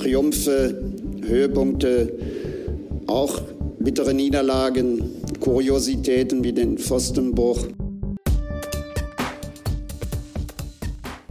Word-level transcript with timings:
Triumphe, 0.00 0.74
Höhepunkte, 1.26 2.10
auch 3.06 3.42
bittere 3.80 4.14
Niederlagen, 4.14 5.02
Kuriositäten 5.40 6.42
wie 6.42 6.54
den 6.54 6.78
Pfostenbruch. 6.78 7.66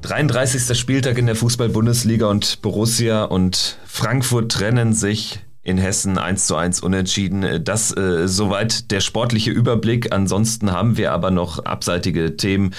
33. 0.03 0.77
Spieltag 0.77 1.17
in 1.17 1.25
der 1.25 1.35
Fußball-Bundesliga 1.35 2.27
und 2.27 2.61
Borussia 2.61 3.23
und 3.23 3.79
Frankfurt 3.85 4.51
trennen 4.51 4.93
sich 4.93 5.39
in 5.63 5.79
Hessen 5.79 6.19
1 6.19 6.45
zu 6.45 6.55
1 6.55 6.81
unentschieden. 6.81 7.63
Das 7.63 7.95
äh, 7.97 8.27
soweit 8.27 8.91
der 8.91 8.99
sportliche 8.99 9.49
Überblick. 9.49 10.13
Ansonsten 10.13 10.71
haben 10.71 10.95
wir 10.95 11.11
aber 11.11 11.31
noch 11.31 11.65
abseitige 11.65 12.37
Themen. 12.37 12.75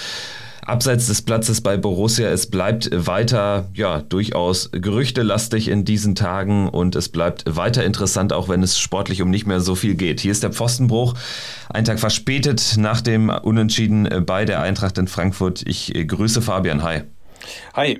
Abseits 0.65 1.07
des 1.07 1.21
Platzes 1.21 1.61
bei 1.61 1.77
Borussia, 1.77 2.29
es 2.29 2.47
bleibt 2.47 2.89
weiter, 2.93 3.69
ja, 3.73 4.01
durchaus 4.01 4.69
gerüchtelastig 4.71 5.67
in 5.67 5.85
diesen 5.85 6.15
Tagen 6.15 6.69
und 6.69 6.95
es 6.95 7.09
bleibt 7.09 7.43
weiter 7.47 7.83
interessant, 7.83 8.31
auch 8.31 8.47
wenn 8.47 8.61
es 8.61 8.77
sportlich 8.77 9.21
um 9.21 9.29
nicht 9.29 9.47
mehr 9.47 9.59
so 9.59 9.75
viel 9.75 9.95
geht. 9.95 10.19
Hier 10.19 10.31
ist 10.31 10.43
der 10.43 10.51
Pfostenbruch, 10.51 11.15
ein 11.69 11.85
Tag 11.85 11.99
verspätet 11.99 12.75
nach 12.77 13.01
dem 13.01 13.29
Unentschieden 13.29 14.07
bei 14.25 14.45
der 14.45 14.61
Eintracht 14.61 14.97
in 14.97 15.07
Frankfurt. 15.07 15.63
Ich 15.65 15.93
grüße 16.07 16.41
Fabian. 16.41 16.83
Hi. 16.83 17.01
Hi, 17.73 17.99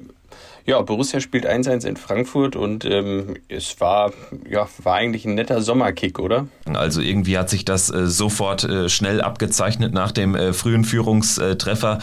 ja, 0.66 0.82
Borussia 0.82 1.20
spielt 1.20 1.48
1-1 1.48 1.86
in 1.88 1.98
Frankfurt 1.98 2.56
und 2.56 2.86
ähm, 2.86 3.36
es 3.48 3.80
war, 3.80 4.12
ja, 4.50 4.68
war 4.84 4.96
eigentlich 4.96 5.26
ein 5.26 5.36
netter 5.36 5.62
Sommerkick, 5.62 6.20
oder? 6.20 6.48
Also 6.74 7.02
irgendwie 7.02 7.38
hat 7.38 7.50
sich 7.50 7.66
das 7.66 7.90
äh, 7.90 8.08
sofort 8.08 8.64
äh, 8.64 8.90
schnell 8.90 9.22
abgezeichnet 9.22 9.94
nach 9.94 10.12
dem 10.12 10.36
äh, 10.36 10.54
frühen 10.54 10.84
Führungstreffer. 10.84 12.00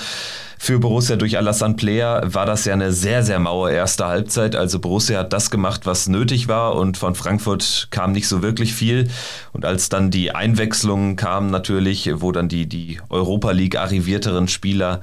Für 0.61 0.81
Borussia 0.81 1.15
durch 1.15 1.39
Alassane 1.39 1.75
Player 1.75 2.23
war 2.35 2.45
das 2.45 2.65
ja 2.65 2.73
eine 2.73 2.93
sehr, 2.93 3.23
sehr 3.23 3.39
maue 3.39 3.71
erste 3.71 4.07
Halbzeit. 4.07 4.57
Also 4.57 4.81
Borussia 4.81 5.21
hat 5.21 5.33
das 5.33 5.53
gemacht, 5.53 5.87
was 5.87 6.09
nötig 6.09 6.49
war 6.49 6.75
und 6.75 6.97
von 6.97 7.15
Frankfurt 7.15 7.87
kam 7.93 8.11
nicht 8.11 8.27
so 8.27 8.43
wirklich 8.43 8.75
viel. 8.75 9.09
Und 9.53 9.65
als 9.65 9.89
dann 9.89 10.11
die 10.11 10.33
Einwechslungen 10.33 11.15
kamen 11.15 11.51
natürlich, 11.51 12.11
wo 12.15 12.33
dann 12.33 12.49
die, 12.49 12.67
die 12.67 12.99
Europa 13.09 13.53
League 13.53 13.77
arrivierteren 13.79 14.49
Spieler 14.49 15.01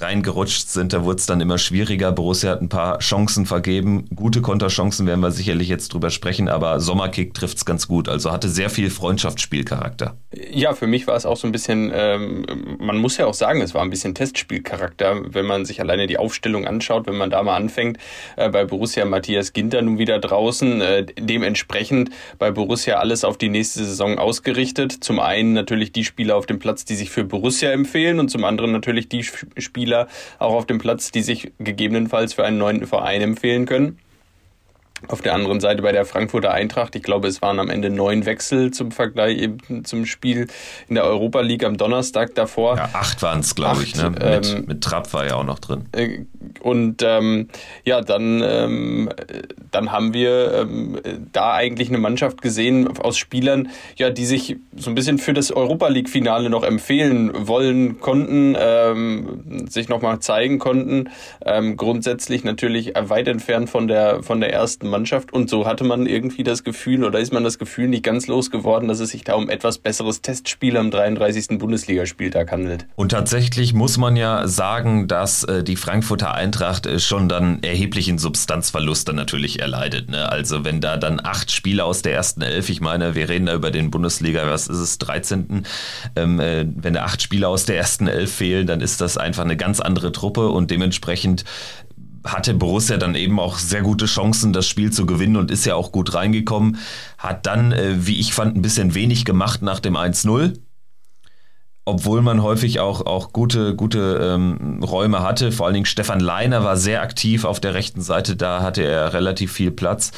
reingerutscht 0.00 0.68
sind, 0.68 0.92
da 0.92 1.04
wurde 1.04 1.18
es 1.18 1.26
dann 1.26 1.40
immer 1.40 1.58
schwieriger. 1.58 2.12
Borussia 2.12 2.50
hat 2.50 2.62
ein 2.62 2.68
paar 2.68 2.98
Chancen 2.98 3.46
vergeben. 3.46 4.06
Gute 4.14 4.40
Konterchancen 4.40 5.06
werden 5.06 5.20
wir 5.20 5.30
sicherlich 5.30 5.68
jetzt 5.68 5.92
drüber 5.92 6.10
sprechen, 6.10 6.48
aber 6.48 6.80
Sommerkick 6.80 7.34
trifft 7.34 7.58
es 7.58 7.64
ganz 7.64 7.88
gut. 7.88 8.08
Also 8.08 8.30
hatte 8.30 8.48
sehr 8.48 8.70
viel 8.70 8.90
Freundschaftsspielcharakter. 8.90 10.16
Ja, 10.50 10.74
für 10.74 10.86
mich 10.86 11.06
war 11.06 11.16
es 11.16 11.26
auch 11.26 11.36
so 11.36 11.46
ein 11.46 11.52
bisschen, 11.52 11.90
ähm, 11.94 12.46
man 12.78 12.98
muss 12.98 13.16
ja 13.16 13.26
auch 13.26 13.34
sagen, 13.34 13.60
es 13.60 13.74
war 13.74 13.82
ein 13.82 13.90
bisschen 13.90 14.14
Testspielcharakter, 14.14 15.34
wenn 15.34 15.46
man 15.46 15.64
sich 15.64 15.80
alleine 15.80 16.06
die 16.06 16.18
Aufstellung 16.18 16.66
anschaut, 16.66 17.06
wenn 17.06 17.16
man 17.16 17.30
da 17.30 17.42
mal 17.42 17.56
anfängt. 17.56 17.98
Äh, 18.36 18.50
bei 18.50 18.64
Borussia 18.64 19.04
Matthias 19.04 19.52
Ginter 19.52 19.82
nun 19.82 19.98
wieder 19.98 20.18
draußen. 20.18 20.80
Äh, 20.80 21.06
dementsprechend 21.18 22.10
bei 22.38 22.50
Borussia 22.50 22.98
alles 22.98 23.24
auf 23.24 23.38
die 23.38 23.48
nächste 23.48 23.84
Saison 23.84 24.18
ausgerichtet. 24.18 24.92
Zum 24.92 25.18
einen 25.18 25.52
natürlich 25.52 25.92
die 25.92 26.04
Spieler 26.04 26.36
auf 26.36 26.46
dem 26.46 26.58
Platz, 26.58 26.84
die 26.84 26.94
sich 26.94 27.10
für 27.10 27.24
Borussia 27.24 27.70
empfehlen 27.70 28.20
und 28.20 28.30
zum 28.30 28.44
anderen 28.44 28.72
natürlich 28.72 29.08
die 29.08 29.24
Spieler, 29.24 29.87
Spieler 29.88 30.06
auch 30.38 30.54
auf 30.54 30.66
dem 30.66 30.78
Platz, 30.78 31.10
die 31.10 31.22
sich 31.22 31.52
gegebenenfalls 31.58 32.34
für 32.34 32.44
einen 32.44 32.58
neuen 32.58 32.86
Verein 32.86 33.22
empfehlen 33.22 33.64
können. 33.64 33.98
Auf 35.06 35.22
der 35.22 35.34
anderen 35.34 35.60
Seite 35.60 35.82
bei 35.82 35.92
der 35.92 36.04
Frankfurter 36.04 36.52
Eintracht, 36.52 36.96
ich 36.96 37.02
glaube, 37.02 37.28
es 37.28 37.40
waren 37.40 37.60
am 37.60 37.70
Ende 37.70 37.88
neun 37.88 38.26
Wechsel 38.26 38.72
zum 38.72 38.90
Vergleich 38.90 39.38
eben 39.38 39.84
zum 39.84 40.06
Spiel 40.06 40.48
in 40.88 40.96
der 40.96 41.04
Europa 41.04 41.40
League 41.40 41.64
am 41.64 41.76
Donnerstag 41.76 42.34
davor. 42.34 42.76
Ja, 42.76 42.90
acht 42.94 43.22
waren 43.22 43.40
es, 43.40 43.54
glaube 43.54 43.84
ich. 43.84 43.94
Ne? 43.94 44.10
Mit, 44.10 44.22
ähm, 44.22 44.64
mit 44.66 44.82
Trapp 44.82 45.12
war 45.12 45.24
ja 45.26 45.36
auch 45.36 45.44
noch 45.44 45.60
drin. 45.60 45.84
Äh, 45.92 46.24
und 46.60 47.02
ähm, 47.04 47.48
ja, 47.84 48.00
dann, 48.00 48.42
ähm, 48.44 49.08
dann 49.70 49.92
haben 49.92 50.14
wir 50.14 50.52
ähm, 50.54 51.00
da 51.32 51.52
eigentlich 51.54 51.88
eine 51.88 51.98
Mannschaft 51.98 52.42
gesehen 52.42 52.98
aus 52.98 53.18
Spielern, 53.18 53.68
ja, 53.96 54.10
die 54.10 54.26
sich 54.26 54.56
so 54.76 54.90
ein 54.90 54.94
bisschen 54.94 55.18
für 55.18 55.32
das 55.32 55.52
Europa 55.52 55.88
League-Finale 55.88 56.50
noch 56.50 56.64
empfehlen 56.64 57.46
wollen 57.46 58.00
konnten, 58.00 58.56
ähm, 58.58 59.66
sich 59.68 59.88
nochmal 59.88 60.18
zeigen 60.18 60.58
konnten. 60.58 61.10
Ähm, 61.44 61.76
grundsätzlich 61.76 62.42
natürlich 62.42 62.94
weit 62.98 63.28
entfernt 63.28 63.70
von 63.70 63.86
der, 63.86 64.22
von 64.22 64.40
der 64.40 64.52
ersten 64.52 64.87
Mannschaft 64.88 65.32
und 65.32 65.48
so 65.48 65.66
hatte 65.66 65.84
man 65.84 66.06
irgendwie 66.06 66.42
das 66.42 66.64
Gefühl 66.64 67.04
oder 67.04 67.18
ist 67.18 67.32
man 67.32 67.44
das 67.44 67.58
Gefühl 67.58 67.88
nicht 67.88 68.02
ganz 68.02 68.26
losgeworden, 68.26 68.88
dass 68.88 69.00
es 69.00 69.10
sich 69.10 69.24
da 69.24 69.34
um 69.34 69.48
etwas 69.48 69.78
besseres 69.78 70.22
Testspiel 70.22 70.76
am 70.76 70.90
33. 70.90 71.58
Bundesligaspieltag 71.58 72.50
handelt. 72.50 72.86
Und 72.96 73.10
tatsächlich 73.10 73.74
muss 73.74 73.98
man 73.98 74.16
ja 74.16 74.48
sagen, 74.48 75.08
dass 75.08 75.44
äh, 75.44 75.62
die 75.62 75.76
Frankfurter 75.76 76.34
Eintracht 76.34 76.86
äh, 76.86 76.98
schon 76.98 77.28
dann 77.28 77.62
erheblichen 77.62 78.18
Substanzverlust 78.18 79.08
dann 79.08 79.16
natürlich 79.16 79.60
erleidet. 79.60 80.10
Ne? 80.10 80.30
Also 80.30 80.64
wenn 80.64 80.80
da 80.80 80.96
dann 80.96 81.20
acht 81.22 81.50
Spieler 81.52 81.84
aus 81.84 82.02
der 82.02 82.14
ersten 82.14 82.42
Elf, 82.42 82.68
ich 82.68 82.80
meine, 82.80 83.14
wir 83.14 83.28
reden 83.28 83.46
da 83.46 83.54
über 83.54 83.70
den 83.70 83.90
Bundesliga, 83.90 84.50
was 84.50 84.68
ist 84.68 84.78
es, 84.78 84.98
13. 84.98 85.64
Ähm, 86.16 86.40
äh, 86.40 86.66
wenn 86.74 86.94
da 86.94 87.04
acht 87.04 87.22
Spieler 87.22 87.48
aus 87.48 87.64
der 87.64 87.76
ersten 87.76 88.06
Elf 88.06 88.32
fehlen, 88.32 88.66
dann 88.66 88.80
ist 88.80 89.00
das 89.00 89.16
einfach 89.18 89.44
eine 89.44 89.56
ganz 89.56 89.80
andere 89.80 90.12
Truppe 90.12 90.48
und 90.48 90.70
dementsprechend 90.70 91.44
hatte 92.32 92.54
Borussia 92.54 92.96
dann 92.96 93.14
eben 93.14 93.40
auch 93.40 93.58
sehr 93.58 93.82
gute 93.82 94.06
Chancen, 94.06 94.52
das 94.52 94.66
Spiel 94.66 94.92
zu 94.92 95.06
gewinnen 95.06 95.36
und 95.36 95.50
ist 95.50 95.66
ja 95.66 95.74
auch 95.74 95.92
gut 95.92 96.14
reingekommen. 96.14 96.78
Hat 97.16 97.46
dann, 97.46 97.72
äh, 97.72 98.06
wie 98.06 98.18
ich 98.18 98.32
fand, 98.32 98.56
ein 98.56 98.62
bisschen 98.62 98.94
wenig 98.94 99.24
gemacht 99.24 99.62
nach 99.62 99.80
dem 99.80 99.96
1-0. 99.96 100.58
Obwohl 101.84 102.20
man 102.20 102.42
häufig 102.42 102.80
auch, 102.80 103.06
auch 103.06 103.32
gute, 103.32 103.74
gute 103.74 104.20
ähm, 104.22 104.82
Räume 104.82 105.22
hatte. 105.22 105.52
Vor 105.52 105.66
allen 105.66 105.74
Dingen 105.74 105.86
Stefan 105.86 106.20
Leiner 106.20 106.62
war 106.62 106.76
sehr 106.76 107.00
aktiv 107.00 107.44
auf 107.44 107.60
der 107.60 107.72
rechten 107.72 108.02
Seite, 108.02 108.36
da 108.36 108.62
hatte 108.62 108.82
er 108.82 109.14
relativ 109.14 109.52
viel 109.52 109.70
Platz. 109.70 110.12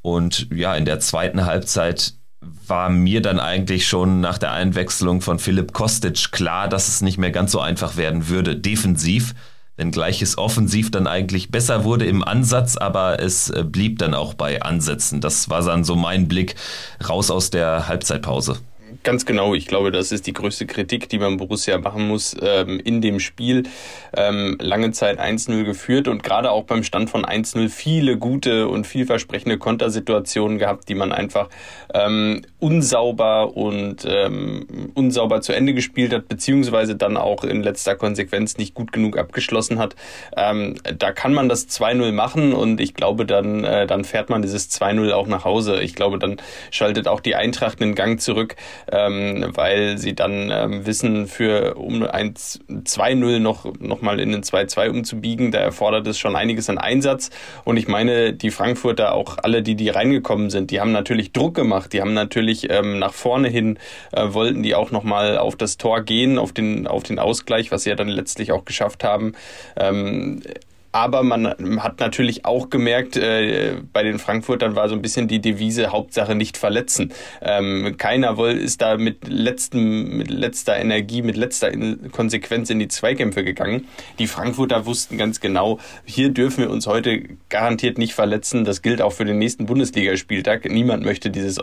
Und 0.00 0.48
ja, 0.54 0.76
in 0.76 0.84
der 0.84 1.00
zweiten 1.00 1.44
Halbzeit 1.44 2.14
war 2.40 2.88
mir 2.88 3.20
dann 3.20 3.40
eigentlich 3.40 3.88
schon 3.88 4.20
nach 4.20 4.38
der 4.38 4.52
Einwechslung 4.52 5.20
von 5.20 5.40
Philipp 5.40 5.72
Kostic 5.72 6.30
klar, 6.30 6.68
dass 6.68 6.86
es 6.86 7.00
nicht 7.00 7.18
mehr 7.18 7.32
ganz 7.32 7.50
so 7.50 7.60
einfach 7.60 7.96
werden 7.96 8.28
würde, 8.28 8.54
defensiv 8.54 9.34
wenngleich 9.78 10.20
es 10.20 10.36
offensiv 10.36 10.90
dann 10.90 11.06
eigentlich 11.06 11.50
besser 11.50 11.84
wurde 11.84 12.04
im 12.04 12.22
Ansatz, 12.22 12.76
aber 12.76 13.20
es 13.20 13.48
äh, 13.48 13.64
blieb 13.64 13.98
dann 13.98 14.12
auch 14.12 14.34
bei 14.34 14.60
Ansätzen. 14.60 15.22
Das 15.22 15.48
war 15.48 15.62
dann 15.62 15.84
so 15.84 15.96
mein 15.96 16.28
Blick 16.28 16.56
raus 17.08 17.30
aus 17.30 17.48
der 17.48 17.88
Halbzeitpause. 17.88 18.58
Ganz 19.08 19.24
genau, 19.24 19.54
ich 19.54 19.66
glaube, 19.66 19.90
das 19.90 20.12
ist 20.12 20.26
die 20.26 20.34
größte 20.34 20.66
Kritik, 20.66 21.08
die 21.08 21.18
man 21.18 21.38
Borussia 21.38 21.78
machen 21.78 22.06
muss 22.08 22.36
ähm, 22.42 22.78
in 22.78 23.00
dem 23.00 23.20
Spiel. 23.20 23.62
Ähm, 24.14 24.58
lange 24.60 24.90
Zeit 24.90 25.18
1-0 25.18 25.64
geführt 25.64 26.08
und 26.08 26.22
gerade 26.22 26.50
auch 26.50 26.64
beim 26.64 26.82
Stand 26.82 27.08
von 27.08 27.24
1-0 27.24 27.70
viele 27.70 28.18
gute 28.18 28.68
und 28.68 28.86
vielversprechende 28.86 29.56
Kontersituationen 29.56 30.58
gehabt, 30.58 30.90
die 30.90 30.94
man 30.94 31.12
einfach 31.12 31.48
ähm, 31.94 32.42
unsauber 32.58 33.56
und 33.56 34.06
ähm, 34.06 34.90
unsauber 34.92 35.40
zu 35.40 35.54
Ende 35.54 35.72
gespielt 35.72 36.12
hat, 36.12 36.28
beziehungsweise 36.28 36.94
dann 36.94 37.16
auch 37.16 37.44
in 37.44 37.62
letzter 37.62 37.96
Konsequenz 37.96 38.58
nicht 38.58 38.74
gut 38.74 38.92
genug 38.92 39.16
abgeschlossen 39.16 39.78
hat. 39.78 39.96
Ähm, 40.36 40.74
da 40.98 41.12
kann 41.12 41.32
man 41.32 41.48
das 41.48 41.66
2-0 41.68 42.12
machen 42.12 42.52
und 42.52 42.78
ich 42.78 42.92
glaube, 42.92 43.24
dann, 43.24 43.64
äh, 43.64 43.86
dann 43.86 44.04
fährt 44.04 44.28
man 44.28 44.42
dieses 44.42 44.70
2-0 44.70 45.12
auch 45.12 45.28
nach 45.28 45.46
Hause. 45.46 45.80
Ich 45.80 45.94
glaube, 45.94 46.18
dann 46.18 46.36
schaltet 46.70 47.08
auch 47.08 47.20
die 47.20 47.36
Eintracht 47.36 47.80
einen 47.80 47.94
Gang 47.94 48.20
zurück 48.20 48.54
ähm, 49.06 49.46
weil 49.54 49.98
sie 49.98 50.14
dann 50.14 50.50
ähm, 50.50 50.86
wissen, 50.86 51.26
für 51.26 51.74
um 51.74 52.02
ein 52.02 52.34
2-0 52.34 53.38
noch, 53.38 53.66
noch 53.80 54.02
mal 54.02 54.20
in 54.20 54.32
den 54.32 54.42
2-2 54.42 54.90
umzubiegen, 54.90 55.50
da 55.50 55.58
erfordert 55.58 56.06
es 56.06 56.18
schon 56.18 56.36
einiges 56.36 56.68
an 56.68 56.78
Einsatz. 56.78 57.30
Und 57.64 57.76
ich 57.76 57.88
meine, 57.88 58.32
die 58.32 58.50
Frankfurter, 58.50 59.14
auch 59.14 59.38
alle, 59.42 59.62
die, 59.62 59.74
die 59.74 59.88
reingekommen 59.88 60.50
sind, 60.50 60.70
die 60.70 60.80
haben 60.80 60.92
natürlich 60.92 61.32
Druck 61.32 61.54
gemacht, 61.54 61.92
die 61.92 62.00
haben 62.00 62.14
natürlich 62.14 62.70
ähm, 62.70 62.98
nach 62.98 63.12
vorne 63.12 63.48
hin, 63.48 63.78
äh, 64.12 64.32
wollten 64.32 64.62
die 64.62 64.74
auch 64.74 64.90
noch 64.90 65.04
mal 65.04 65.38
auf 65.38 65.56
das 65.56 65.76
Tor 65.76 66.02
gehen, 66.02 66.38
auf 66.38 66.52
den, 66.52 66.86
auf 66.86 67.02
den 67.02 67.18
Ausgleich, 67.18 67.70
was 67.70 67.84
sie 67.84 67.90
ja 67.90 67.96
dann 67.96 68.08
letztlich 68.08 68.52
auch 68.52 68.64
geschafft 68.64 69.04
haben. 69.04 69.32
Ähm, 69.76 70.42
aber 70.92 71.22
man 71.22 71.46
hat 71.82 72.00
natürlich 72.00 72.44
auch 72.44 72.70
gemerkt, 72.70 73.16
äh, 73.16 73.76
bei 73.92 74.02
den 74.02 74.18
Frankfurtern 74.18 74.74
war 74.74 74.88
so 74.88 74.94
ein 74.94 75.02
bisschen 75.02 75.28
die 75.28 75.40
Devise 75.40 75.92
Hauptsache 75.92 76.34
nicht 76.34 76.56
verletzen. 76.56 77.12
Ähm, 77.42 77.96
keiner 77.98 78.38
ist 78.38 78.80
da 78.80 78.96
mit, 78.96 79.28
letztem, 79.28 80.16
mit 80.16 80.30
letzter 80.30 80.76
Energie, 80.76 81.22
mit 81.22 81.36
letzter 81.36 81.72
Konsequenz 82.12 82.70
in 82.70 82.78
die 82.78 82.88
Zweikämpfe 82.88 83.44
gegangen. 83.44 83.86
Die 84.18 84.26
Frankfurter 84.26 84.86
wussten 84.86 85.18
ganz 85.18 85.40
genau, 85.40 85.78
hier 86.04 86.30
dürfen 86.30 86.64
wir 86.64 86.70
uns 86.70 86.86
heute 86.86 87.22
garantiert 87.48 87.98
nicht 87.98 88.14
verletzen. 88.14 88.64
Das 88.64 88.82
gilt 88.82 89.02
auch 89.02 89.12
für 89.12 89.24
den 89.24 89.38
nächsten 89.38 89.66
Bundesligaspieltag. 89.66 90.64
Niemand 90.70 91.04
möchte 91.04 91.30
dieses 91.30 91.58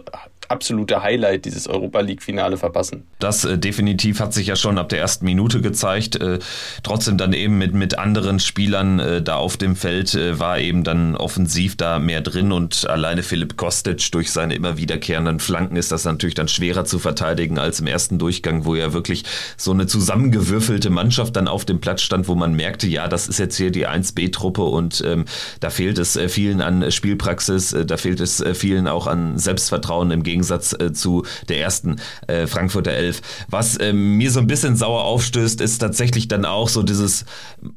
absolute 0.49 1.01
Highlight, 1.01 1.45
dieses 1.45 1.67
Europa 1.67 1.99
League-Finale 1.99 2.57
verpassen. 2.57 3.07
Das 3.19 3.45
äh, 3.45 3.57
definitiv 3.57 4.19
hat 4.19 4.33
sich 4.33 4.47
ja 4.47 4.55
schon 4.55 4.77
ab 4.77 4.89
der 4.89 4.99
ersten 4.99 5.25
Minute 5.25 5.61
gezeigt. 5.61 6.15
Äh, 6.15 6.39
trotzdem 6.83 7.17
dann 7.17 7.33
eben 7.33 7.57
mit, 7.57 7.73
mit 7.73 7.97
anderen 7.97 8.39
Spielern 8.39 8.99
äh, 8.99 9.21
da 9.21 9.35
auf 9.35 9.57
dem 9.57 9.75
Feld 9.75 10.13
äh, 10.13 10.39
war 10.39 10.59
eben 10.59 10.83
dann 10.83 11.15
offensiv 11.15 11.75
da 11.77 11.99
mehr 11.99 12.21
drin 12.21 12.51
und 12.51 12.87
alleine 12.87 13.23
Philipp 13.23 13.57
Kostic 13.57 14.11
durch 14.11 14.31
seine 14.31 14.55
immer 14.55 14.77
wiederkehrenden 14.77 15.39
Flanken 15.39 15.75
ist 15.75 15.91
das 15.91 16.05
natürlich 16.05 16.35
dann 16.35 16.47
schwerer 16.47 16.85
zu 16.85 16.99
verteidigen 16.99 17.57
als 17.59 17.79
im 17.79 17.87
ersten 17.87 18.19
Durchgang, 18.19 18.65
wo 18.65 18.75
ja 18.75 18.93
wirklich 18.93 19.23
so 19.57 19.71
eine 19.71 19.87
zusammengewürfelte 19.87 20.89
Mannschaft 20.89 21.35
dann 21.35 21.47
auf 21.47 21.65
dem 21.65 21.79
Platz 21.79 22.01
stand, 22.01 22.27
wo 22.27 22.35
man 22.35 22.53
merkte, 22.53 22.87
ja, 22.87 23.07
das 23.07 23.27
ist 23.27 23.39
jetzt 23.39 23.57
hier 23.57 23.71
die 23.71 23.87
1B-Truppe 23.87 24.63
und 24.63 25.03
ähm, 25.05 25.25
da 25.59 25.69
fehlt 25.69 25.97
es 25.97 26.15
äh, 26.15 26.29
vielen 26.29 26.61
an 26.61 26.91
Spielpraxis, 26.91 27.73
äh, 27.73 27.85
da 27.85 27.97
fehlt 27.97 28.19
es 28.19 28.43
vielen 28.53 28.87
auch 28.87 29.07
an 29.07 29.37
Selbstvertrauen 29.37 30.11
im 30.11 30.23
Gegenteil 30.23 30.34
Gegensatz 30.35 30.75
äh, 30.77 30.91
zu 30.91 31.23
der 31.47 31.61
ersten 31.61 31.95
äh, 32.27 32.45
Frankfurter 32.45 32.91
Elf. 32.91 33.21
Was 33.49 33.77
äh, 33.77 33.93
mir 33.93 34.29
so 34.31 34.39
ein 34.39 34.47
bisschen 34.47 34.75
sauer 34.75 35.05
aufstößt, 35.05 35.61
ist 35.61 35.79
tatsächlich 35.79 36.27
dann 36.27 36.43
auch 36.43 36.67
so 36.67 36.83
dieses 36.83 37.25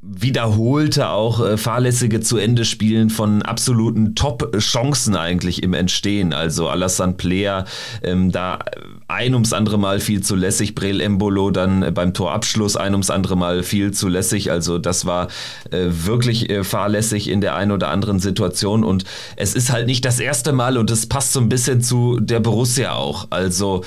wiederholte, 0.03 1.09
auch 1.09 1.45
äh, 1.45 1.57
fahrlässige 1.57 2.21
zu 2.21 2.37
Ende 2.37 2.65
Spielen 2.65 3.11
von 3.11 3.43
absoluten 3.43 4.17
Top-Chancen 4.17 5.15
eigentlich 5.17 5.63
im 5.63 5.73
Entstehen. 5.73 6.33
Also 6.33 6.69
Alassane 6.69 7.13
Player 7.13 7.65
ähm, 8.03 8.33
da 8.33 8.59
ein 9.07 9.35
ums 9.35 9.53
andere 9.53 9.79
Mal 9.79 10.01
viel 10.01 10.23
zu 10.23 10.35
lässig, 10.35 10.75
Brel 10.75 11.01
Embolo 11.01 11.51
dann 11.51 11.95
beim 11.95 12.13
Torabschluss 12.13 12.77
ein 12.77 12.93
ums 12.93 13.11
andere 13.11 13.37
Mal 13.37 13.63
viel 13.63 13.93
zu 13.93 14.09
lässig. 14.09 14.51
Also 14.51 14.79
das 14.79 15.07
war 15.07 15.29
äh, 15.71 15.87
wirklich 15.91 16.51
äh, 16.51 16.65
fahrlässig 16.65 17.29
in 17.29 17.41
der 17.41 17.55
einen 17.55 17.71
oder 17.71 17.89
anderen 17.89 18.19
Situation 18.19 18.83
und 18.83 19.05
es 19.37 19.55
ist 19.55 19.71
halt 19.71 19.87
nicht 19.87 20.05
das 20.05 20.19
erste 20.19 20.53
Mal 20.53 20.77
und 20.77 20.91
es 20.91 21.07
passt 21.07 21.33
so 21.33 21.41
ein 21.41 21.49
bisschen 21.49 21.81
zu 21.81 22.19
der 22.21 22.41
Borussia 22.49 22.95
auch. 22.95 23.27
Also 23.29 23.85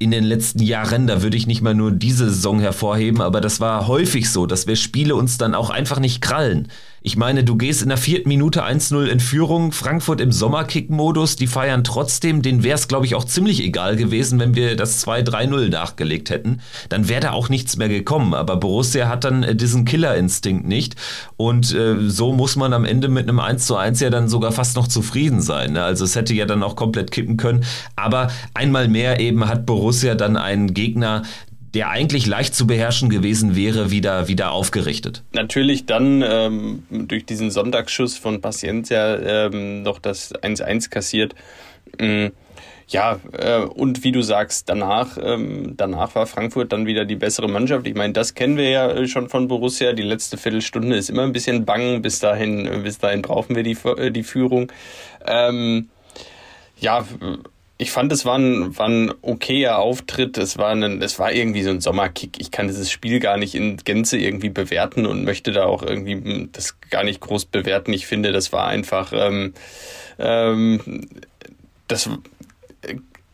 in 0.00 0.10
den 0.10 0.24
letzten 0.24 0.62
Jahren, 0.62 1.06
da 1.06 1.22
würde 1.22 1.36
ich 1.36 1.46
nicht 1.46 1.62
mal 1.62 1.74
nur 1.74 1.92
diese 1.92 2.28
Saison 2.28 2.58
hervorheben, 2.58 3.20
aber 3.20 3.40
das 3.40 3.60
war 3.60 3.86
häufig 3.86 4.30
so, 4.30 4.46
dass 4.46 4.66
wir 4.66 4.74
Spiele 4.74 5.14
uns 5.14 5.38
dann 5.38 5.54
auch 5.54 5.70
einfach 5.70 6.00
nicht 6.00 6.20
krallen. 6.20 6.68
Ich 7.02 7.16
meine, 7.16 7.44
du 7.44 7.56
gehst 7.56 7.80
in 7.80 7.88
der 7.88 7.96
vierten 7.96 8.28
Minute 8.28 8.62
1-0 8.62 9.06
in 9.06 9.20
Führung, 9.20 9.72
Frankfurt 9.72 10.20
im 10.20 10.32
Sommerkick-Modus, 10.32 11.34
die 11.34 11.46
feiern 11.46 11.82
trotzdem, 11.82 12.42
denen 12.42 12.62
wäre 12.62 12.74
es, 12.74 12.88
glaube 12.88 13.06
ich, 13.06 13.14
auch 13.14 13.24
ziemlich 13.24 13.62
egal 13.64 13.96
gewesen, 13.96 14.38
wenn 14.38 14.54
wir 14.54 14.76
das 14.76 15.06
2-3-0 15.06 15.70
nachgelegt 15.70 16.28
hätten. 16.28 16.60
Dann 16.90 17.08
wäre 17.08 17.22
da 17.22 17.30
auch 17.32 17.48
nichts 17.48 17.78
mehr 17.78 17.88
gekommen. 17.88 18.34
Aber 18.34 18.58
Borussia 18.58 19.08
hat 19.08 19.24
dann 19.24 19.42
äh, 19.42 19.56
diesen 19.56 19.86
Killerinstinkt 19.86 20.66
nicht. 20.66 20.94
Und 21.38 21.72
äh, 21.72 21.96
so 22.06 22.34
muss 22.34 22.56
man 22.56 22.74
am 22.74 22.84
Ende 22.84 23.08
mit 23.08 23.26
einem 23.28 23.40
1 23.40 23.70
1 23.70 24.00
ja 24.00 24.10
dann 24.10 24.28
sogar 24.28 24.52
fast 24.52 24.76
noch 24.76 24.86
zufrieden 24.86 25.40
sein. 25.40 25.72
Ne? 25.72 25.82
Also 25.82 26.04
es 26.04 26.16
hätte 26.16 26.34
ja 26.34 26.44
dann 26.44 26.62
auch 26.62 26.76
komplett 26.76 27.12
kippen 27.12 27.38
können. 27.38 27.64
Aber 27.96 28.28
einmal 28.52 28.88
mehr 28.88 29.20
eben 29.20 29.48
hat 29.48 29.64
Borussia 29.64 30.14
dann 30.14 30.36
einen 30.36 30.74
Gegner, 30.74 31.22
der 31.74 31.90
eigentlich 31.90 32.26
leicht 32.26 32.54
zu 32.54 32.66
beherrschen 32.66 33.10
gewesen 33.10 33.54
wäre, 33.54 33.90
wieder, 33.90 34.28
wieder 34.28 34.52
aufgerichtet. 34.52 35.22
Natürlich 35.32 35.86
dann 35.86 36.22
ähm, 36.26 36.82
durch 36.90 37.24
diesen 37.24 37.50
Sonntagsschuss 37.50 38.16
von 38.16 38.40
Paciencia 38.40 39.16
ähm, 39.16 39.82
noch 39.82 39.98
das 39.98 40.34
1-1 40.34 40.90
kassiert. 40.90 41.34
Ähm, 41.98 42.32
ja, 42.90 43.20
äh, 43.32 43.60
und 43.60 44.02
wie 44.02 44.10
du 44.10 44.20
sagst, 44.20 44.68
danach, 44.68 45.16
ähm, 45.22 45.74
danach 45.76 46.16
war 46.16 46.26
Frankfurt 46.26 46.72
dann 46.72 46.86
wieder 46.86 47.04
die 47.04 47.14
bessere 47.14 47.48
Mannschaft. 47.48 47.86
Ich 47.86 47.94
meine, 47.94 48.12
das 48.12 48.34
kennen 48.34 48.56
wir 48.56 48.68
ja 48.68 48.90
äh, 48.90 49.06
schon 49.06 49.28
von 49.28 49.46
Borussia. 49.46 49.92
Die 49.92 50.02
letzte 50.02 50.36
Viertelstunde 50.36 50.96
ist 50.96 51.08
immer 51.08 51.22
ein 51.22 51.32
bisschen 51.32 51.64
bang. 51.64 52.02
Bis 52.02 52.18
dahin, 52.18 52.66
äh, 52.66 52.80
bis 52.82 52.98
dahin 52.98 53.22
brauchen 53.22 53.54
wir 53.54 53.62
die, 53.62 53.76
äh, 53.96 54.10
die 54.10 54.24
Führung. 54.24 54.72
Ähm, 55.24 55.88
ja, 56.80 57.04
ich 57.80 57.92
fand, 57.92 58.12
es 58.12 58.26
war 58.26 58.36
ein, 58.38 58.76
war 58.76 58.88
ein 58.88 59.10
okayer 59.22 59.78
Auftritt. 59.78 60.36
Es 60.36 60.58
war, 60.58 60.70
ein, 60.70 61.00
es 61.00 61.18
war 61.18 61.32
irgendwie 61.32 61.62
so 61.62 61.70
ein 61.70 61.80
Sommerkick. 61.80 62.38
Ich 62.38 62.50
kann 62.50 62.68
dieses 62.68 62.90
Spiel 62.90 63.20
gar 63.20 63.38
nicht 63.38 63.54
in 63.54 63.78
Gänze 63.78 64.18
irgendwie 64.18 64.50
bewerten 64.50 65.06
und 65.06 65.24
möchte 65.24 65.50
da 65.50 65.64
auch 65.64 65.82
irgendwie 65.82 66.48
das 66.52 66.78
gar 66.90 67.04
nicht 67.04 67.20
groß 67.20 67.46
bewerten. 67.46 67.94
Ich 67.94 68.06
finde, 68.06 68.32
das 68.32 68.52
war 68.52 68.66
einfach, 68.66 69.14
ähm, 69.14 69.54
ähm, 70.18 71.08
das 71.88 72.10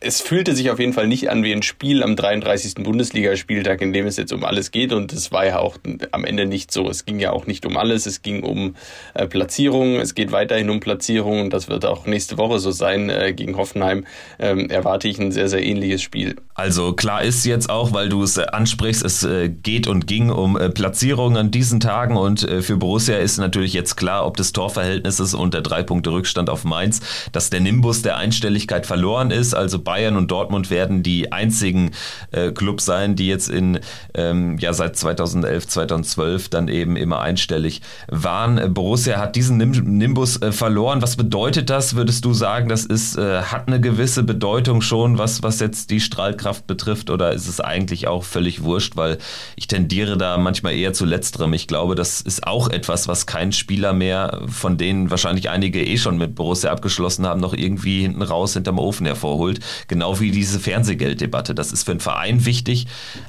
es 0.07 0.21
fühlte 0.21 0.55
sich 0.55 0.71
auf 0.71 0.79
jeden 0.79 0.93
Fall 0.93 1.09
nicht 1.09 1.31
an 1.31 1.43
wie 1.43 1.53
ein 1.53 1.63
Spiel 1.63 2.03
am 2.03 2.17
33. 2.17 2.75
Bundesligaspieltag, 2.77 3.83
in 3.83 3.93
dem 3.93 4.07
es 4.07 4.17
jetzt 4.17 4.33
um 4.33 4.45
alles 4.45 4.71
geht. 4.71 4.93
Und 4.93 5.13
es 5.13 5.33
war 5.33 5.45
ja 5.45 5.59
auch 5.59 5.77
am 6.13 6.25
Ende 6.25 6.47
nicht 6.47 6.73
so. 6.73 6.89
Es 6.89 7.05
ging 7.05 7.19
ja 7.19 7.33
auch 7.33 7.47
nicht 7.47 7.67
um 7.67 7.77
alles. 7.77 8.07
Es 8.07 8.23
ging 8.23 8.43
um 8.43 8.77
äh, 9.15 9.27
Platzierungen. 9.27 10.01
Es 10.01 10.15
geht 10.15 10.33
weiterhin 10.33 10.71
um 10.71 10.81
Platzierungen. 10.81 11.45
Und 11.45 11.53
das 11.53 11.69
wird 11.69 11.85
auch 11.85 12.07
nächste 12.07 12.39
Woche 12.39 12.61
so 12.61 12.71
sein. 12.71 13.11
Äh, 13.11 13.35
gegen 13.35 13.57
Hoffenheim 13.57 14.05
ähm, 14.39 14.71
erwarte 14.71 15.09
ich 15.09 15.19
ein 15.19 15.33
sehr, 15.33 15.49
sehr 15.49 15.65
ähnliches 15.65 16.03
Spiel. 16.03 16.37
Also 16.55 16.93
klar 16.93 17.23
ist 17.23 17.45
jetzt 17.45 17.69
auch, 17.69 17.93
weil 17.93 18.09
du 18.09 18.23
es 18.23 18.37
äh, 18.37 18.47
ansprichst, 18.47 19.05
es 19.05 19.25
äh, 19.25 19.49
geht 19.49 19.89
und 19.89 20.07
ging 20.07 20.31
um 20.31 20.57
äh, 20.57 20.71
Platzierungen 20.71 21.37
an 21.37 21.51
diesen 21.51 21.81
Tagen. 21.81 22.17
Und 22.17 22.45
äh, 22.45 22.63
für 22.63 22.77
Borussia 22.77 23.17
ist 23.17 23.39
natürlich 23.39 23.73
jetzt 23.73 23.97
klar, 23.97 24.25
ob 24.25 24.37
des 24.37 24.53
Torverhältnisses 24.53 25.35
und 25.35 25.53
der 25.53 25.63
drei 25.63 25.83
Punkte 25.83 26.13
Rückstand 26.13 26.49
auf 26.49 26.65
Mainz, 26.65 27.01
dass 27.33 27.51
der 27.51 27.61
Nimbus 27.61 28.03
der 28.03 28.17
Einstelligkeit 28.17 28.87
verloren 28.87 29.31
ist. 29.31 29.55
Also 29.55 29.81
Bayern 29.97 30.19
und 30.19 30.31
Dortmund 30.31 30.69
werden 30.69 31.03
die 31.03 31.33
einzigen 31.33 31.93
äh, 32.31 32.51
Clubs 32.51 32.85
sein, 32.85 33.17
die 33.17 33.29
jetzt 33.29 33.49
in 33.49 33.81
ähm, 34.13 34.59
ja 34.59 34.75
seit 34.75 34.95
2011, 34.95 35.69
2012 35.69 36.51
dann 36.51 36.69
eben 36.69 36.97
immer 36.97 37.21
einstellig 37.21 37.81
waren. 38.09 38.75
Borussia 38.75 39.17
hat 39.19 39.37
diesen 39.37 39.57
Nimbus 39.57 40.43
äh, 40.43 40.53
verloren. 40.53 41.01
Was 41.01 41.17
bedeutet 41.17 41.71
das? 41.71 41.97
Würdest 41.97 42.27
du 42.27 42.35
sagen, 42.35 42.69
das 42.69 42.85
ist 42.85 43.17
äh, 43.17 43.41
hat 43.41 43.69
eine 43.69 43.81
gewisse 43.81 44.23
Bedeutung 44.23 44.83
schon, 44.83 45.17
was 45.17 45.43
was 45.43 45.61
jetzt 45.61 45.89
die 45.91 46.01
Strahlkraft 46.01 46.67
betrifft, 46.67 47.09
oder 47.09 47.33
ist 47.33 47.49
es 47.49 47.61
eigentlich 47.61 48.07
auch 48.07 48.23
völlig 48.23 48.63
wurscht, 48.63 48.97
weil 48.97 49.17
ich 49.57 49.67
tendiere 49.67 50.19
da 50.19 50.37
manchmal 50.37 50.75
eher 50.75 50.93
zu 50.93 51.07
letzterem. 51.07 51.55
Ich 51.55 51.69
glaube, 51.69 51.95
das 51.95 52.21
ist 52.21 52.47
auch 52.47 52.69
etwas, 52.69 53.09
was 53.09 53.25
kein 53.25 53.51
Spieler 53.51 53.95
mehr, 53.95 54.43
von 54.47 54.77
denen 54.77 55.11
wahrscheinlich 55.11 55.49
einige 55.49 55.83
eh 55.83 55.97
schon 55.97 56.19
mit 56.19 56.35
Borussia 56.35 56.71
abgeschlossen 56.71 57.27
haben, 57.27 57.41
noch 57.41 57.55
irgendwie 57.55 58.03
hinten 58.03 58.21
raus 58.21 58.53
hinterm 58.53 58.79
Ofen 58.79 59.07
hervorholt. 59.07 59.61
Genau 59.89 60.21
wie 60.21 60.31
diese 60.31 60.61
Fernsehgelddebatte. 60.61 61.55
Das 61.55 61.73
ist 61.73 61.85
für 61.85 61.93
einen 61.93 62.01
Verein 62.01 62.45
wichtig, 62.45 62.87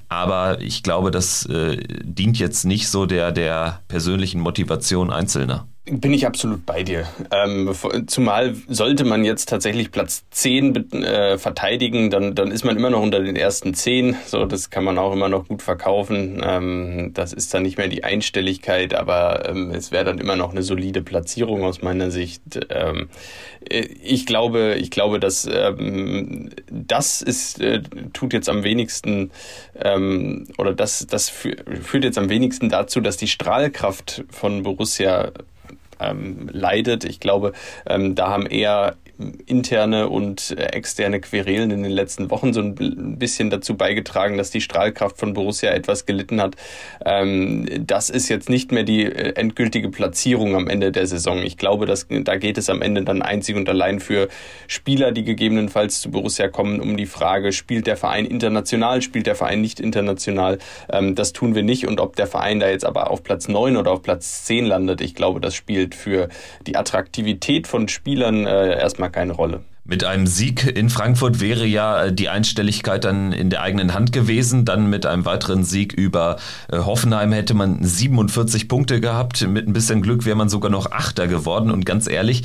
aber 0.09 0.61
ich 0.61 0.83
glaube, 0.83 1.11
das 1.11 1.45
äh, 1.45 1.77
dient 2.03 2.39
jetzt 2.39 2.65
nicht 2.65 2.89
so 2.89 3.05
der, 3.05 3.31
der 3.31 3.81
persönlichen 3.87 4.39
Motivation 4.39 5.11
Einzelner. 5.11 5.67
Bin 5.89 6.11
ich 6.11 6.27
absolut 6.27 6.65
bei 6.65 6.83
dir. 6.83 7.07
Ähm, 7.31 7.73
zumal 8.07 8.55
sollte 8.67 9.05
man 9.05 9.23
jetzt 9.23 9.47
tatsächlich 9.47 9.89
Platz 9.89 10.25
10 10.31 10.91
äh, 10.91 11.37
verteidigen, 11.37 12.09
dann, 12.09 12.35
dann 12.35 12.51
ist 12.51 12.65
man 12.65 12.75
immer 12.75 12.89
noch 12.89 13.01
unter 13.01 13.21
den 13.21 13.37
ersten 13.37 13.73
10. 13.73 14.17
So, 14.25 14.43
das 14.45 14.69
kann 14.69 14.83
man 14.83 14.97
auch 14.97 15.13
immer 15.13 15.29
noch 15.29 15.47
gut 15.47 15.61
verkaufen. 15.61 16.41
Ähm, 16.43 17.11
das 17.13 17.31
ist 17.31 17.53
dann 17.53 17.63
nicht 17.63 17.77
mehr 17.77 17.87
die 17.87 18.03
Einstelligkeit, 18.03 18.93
aber 18.93 19.47
ähm, 19.47 19.71
es 19.71 19.93
wäre 19.93 20.03
dann 20.03 20.17
immer 20.17 20.35
noch 20.35 20.51
eine 20.51 20.61
solide 20.61 21.01
Platzierung 21.01 21.63
aus 21.63 21.81
meiner 21.81 22.11
Sicht. 22.11 22.41
Ähm, 22.69 23.07
äh, 23.69 23.87
ich 24.03 24.25
glaube, 24.25 24.75
ich 24.75 24.91
glaube, 24.91 25.21
dass 25.21 25.47
ähm, 25.49 26.49
das 26.69 27.21
ist, 27.21 27.61
äh, 27.61 27.81
tut 28.11 28.33
jetzt 28.33 28.49
am 28.49 28.65
wenigsten 28.65 29.31
ähm, 29.97 30.47
oder 30.57 30.73
das, 30.73 31.07
das 31.07 31.29
führt 31.29 32.03
jetzt 32.03 32.17
am 32.17 32.29
wenigsten 32.29 32.69
dazu, 32.69 33.01
dass 33.01 33.17
die 33.17 33.27
Strahlkraft 33.27 34.23
von 34.29 34.63
Borussia 34.63 35.31
ähm, 35.99 36.49
leidet. 36.51 37.03
Ich 37.03 37.19
glaube, 37.19 37.53
ähm, 37.85 38.15
da 38.15 38.29
haben 38.29 38.45
eher 38.45 38.95
interne 39.45 40.09
und 40.09 40.55
äh, 40.57 40.65
externe 40.67 41.19
Querelen 41.19 41.71
in 41.71 41.83
den 41.83 41.91
letzten 41.91 42.29
Wochen 42.29 42.53
so 42.53 42.61
ein 42.61 43.17
bisschen 43.17 43.49
dazu 43.49 43.75
beigetragen, 43.75 44.37
dass 44.37 44.51
die 44.51 44.61
Strahlkraft 44.61 45.17
von 45.17 45.33
Borussia 45.33 45.71
etwas 45.71 46.05
gelitten 46.05 46.41
hat. 46.41 46.55
Ähm, 47.03 47.67
das 47.85 48.09
ist 48.09 48.29
jetzt 48.29 48.49
nicht 48.49 48.71
mehr 48.71 48.83
die 48.83 49.05
äh, 49.05 49.33
endgültige 49.35 49.89
Platzierung 49.89 50.55
am 50.55 50.67
Ende 50.67 50.91
der 50.91 51.07
Saison. 51.07 51.41
Ich 51.41 51.57
glaube, 51.57 51.85
dass, 51.85 52.07
da 52.09 52.35
geht 52.35 52.57
es 52.57 52.69
am 52.69 52.81
Ende 52.81 53.03
dann 53.03 53.21
einzig 53.21 53.55
und 53.55 53.67
allein 53.69 53.99
für 53.99 54.27
Spieler, 54.67 55.11
die 55.11 55.23
gegebenenfalls 55.23 56.01
zu 56.01 56.11
Borussia 56.11 56.47
kommen, 56.47 56.79
um 56.79 56.95
die 56.95 57.05
Frage, 57.07 57.51
spielt 57.51 57.87
der 57.87 57.97
Verein 57.97 58.25
international, 58.25 59.01
spielt 59.01 59.25
der 59.25 59.35
Verein 59.35 59.61
nicht 59.61 59.79
international. 59.79 60.59
Ähm, 60.91 61.15
das 61.15 61.33
tun 61.33 61.55
wir 61.55 61.63
nicht 61.63 61.87
und 61.87 61.99
ob 61.99 62.15
der 62.15 62.27
Verein 62.27 62.59
da 62.59 62.69
jetzt 62.69 62.85
aber 62.85 63.09
auf 63.09 63.23
Platz 63.23 63.47
9 63.47 63.77
oder 63.77 63.91
auf 63.91 64.03
Platz 64.03 64.43
10 64.45 64.65
landet, 64.65 65.01
ich 65.01 65.15
glaube, 65.15 65.41
das 65.41 65.55
spielt 65.55 65.95
für 65.95 66.29
die 66.67 66.75
Attraktivität 66.75 67.67
von 67.67 67.87
Spielern 67.87 68.45
äh, 68.45 68.77
erstmal 68.77 69.06
erstmal 69.07 69.11
keine 69.11 69.33
Rolle. 69.33 69.61
Mit 69.83 70.03
einem 70.03 70.27
Sieg 70.27 70.65
in 70.65 70.89
Frankfurt 70.89 71.39
wäre 71.39 71.65
ja 71.65 72.05
äh, 72.05 72.13
die 72.13 72.27
Einstelligkeit 72.27 73.05
dann 73.05 73.31
in 73.31 73.49
der 73.49 73.61
eigenen 73.61 73.93
Hand 73.93 74.11
gewesen. 74.11 74.65
Dann 74.65 74.89
mit 74.89 75.05
einem 75.05 75.23
weiteren 75.25 75.63
Sieg 75.63 75.93
über 75.93 76.37
äh, 76.69 76.77
Hoffenheim 76.77 77.31
hätte 77.31 77.53
man 77.53 77.81
47 77.81 78.67
Punkte 78.67 78.99
gehabt. 78.99 79.47
Mit 79.47 79.67
ein 79.67 79.73
bisschen 79.73 80.01
Glück 80.01 80.25
wäre 80.25 80.35
man 80.35 80.49
sogar 80.49 80.69
noch 80.69 80.91
Achter 80.91 81.27
geworden. 81.27 81.71
Und 81.71 81.85
ganz 81.85 82.07
ehrlich, 82.07 82.43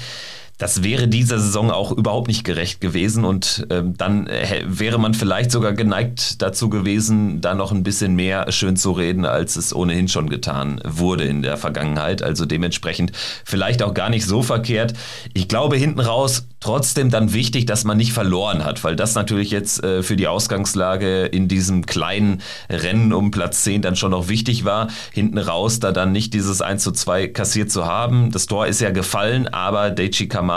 das 0.62 0.84
wäre 0.84 1.08
dieser 1.08 1.40
Saison 1.40 1.72
auch 1.72 1.90
überhaupt 1.90 2.28
nicht 2.28 2.44
gerecht 2.44 2.80
gewesen 2.80 3.24
und 3.24 3.66
ähm, 3.68 3.96
dann 3.96 4.28
äh, 4.28 4.62
wäre 4.64 4.96
man 4.96 5.12
vielleicht 5.12 5.50
sogar 5.50 5.72
geneigt 5.72 6.40
dazu 6.40 6.70
gewesen, 6.70 7.40
da 7.40 7.56
noch 7.56 7.72
ein 7.72 7.82
bisschen 7.82 8.14
mehr 8.14 8.52
schön 8.52 8.76
zu 8.76 8.92
reden, 8.92 9.24
als 9.24 9.56
es 9.56 9.74
ohnehin 9.74 10.06
schon 10.06 10.30
getan 10.30 10.80
wurde 10.84 11.24
in 11.24 11.42
der 11.42 11.56
Vergangenheit. 11.56 12.22
Also 12.22 12.46
dementsprechend 12.46 13.10
vielleicht 13.44 13.82
auch 13.82 13.92
gar 13.92 14.08
nicht 14.08 14.24
so 14.24 14.40
verkehrt. 14.44 14.94
Ich 15.34 15.48
glaube 15.48 15.74
hinten 15.74 15.98
raus 15.98 16.46
trotzdem 16.60 17.10
dann 17.10 17.32
wichtig, 17.32 17.66
dass 17.66 17.82
man 17.82 17.96
nicht 17.96 18.12
verloren 18.12 18.64
hat, 18.64 18.84
weil 18.84 18.94
das 18.94 19.16
natürlich 19.16 19.50
jetzt 19.50 19.82
äh, 19.82 20.04
für 20.04 20.14
die 20.14 20.28
Ausgangslage 20.28 21.24
in 21.24 21.48
diesem 21.48 21.86
kleinen 21.86 22.40
Rennen 22.70 23.12
um 23.12 23.32
Platz 23.32 23.64
10 23.64 23.82
dann 23.82 23.96
schon 23.96 24.12
noch 24.12 24.28
wichtig 24.28 24.64
war, 24.64 24.86
hinten 25.10 25.38
raus 25.38 25.80
da 25.80 25.90
dann 25.90 26.12
nicht 26.12 26.34
dieses 26.34 26.62
1 26.62 26.84
zu 26.84 26.92
2 26.92 27.26
kassiert 27.26 27.72
zu 27.72 27.86
haben. 27.86 28.30
Das 28.30 28.46
Tor 28.46 28.68
ist 28.68 28.80
ja 28.80 28.90
gefallen, 28.90 29.48
aber 29.48 29.90
Deichi 29.90 30.28
Kamada 30.28 30.51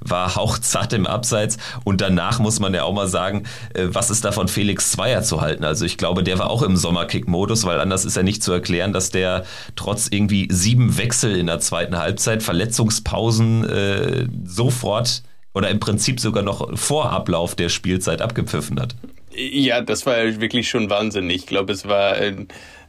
war 0.00 0.34
hauchzart 0.36 0.92
im 0.92 1.06
Abseits 1.06 1.58
und 1.84 2.00
danach 2.00 2.38
muss 2.38 2.60
man 2.60 2.74
ja 2.74 2.84
auch 2.84 2.92
mal 2.92 3.08
sagen, 3.08 3.44
äh, 3.74 3.86
was 3.88 4.10
ist 4.10 4.24
da 4.24 4.32
von 4.32 4.48
Felix 4.48 4.92
Zweier 4.92 5.22
zu 5.22 5.40
halten? 5.40 5.64
Also 5.64 5.84
ich 5.84 5.96
glaube, 5.96 6.22
der 6.22 6.38
war 6.38 6.50
auch 6.50 6.62
im 6.62 6.76
Sommerkick-Modus, 6.76 7.64
weil 7.64 7.80
anders 7.80 8.04
ist 8.04 8.16
ja 8.16 8.22
nicht 8.22 8.42
zu 8.42 8.52
erklären, 8.52 8.92
dass 8.92 9.10
der 9.10 9.44
trotz 9.76 10.08
irgendwie 10.10 10.48
sieben 10.50 10.96
Wechsel 10.96 11.36
in 11.36 11.46
der 11.46 11.60
zweiten 11.60 11.98
Halbzeit, 11.98 12.42
Verletzungspausen 12.42 13.64
äh, 13.68 14.26
sofort 14.44 15.22
oder 15.54 15.68
im 15.70 15.80
Prinzip 15.80 16.20
sogar 16.20 16.42
noch 16.42 16.76
vor 16.78 17.10
Ablauf 17.10 17.54
der 17.54 17.68
Spielzeit 17.68 18.22
abgepfiffen 18.22 18.80
hat. 18.80 18.94
Ja, 19.40 19.80
das 19.80 20.04
war 20.04 20.16
wirklich 20.40 20.68
schon 20.68 20.90
wahnsinnig. 20.90 21.36
Ich 21.36 21.46
glaube, 21.46 21.72
es 21.72 21.88
war, 21.88 22.16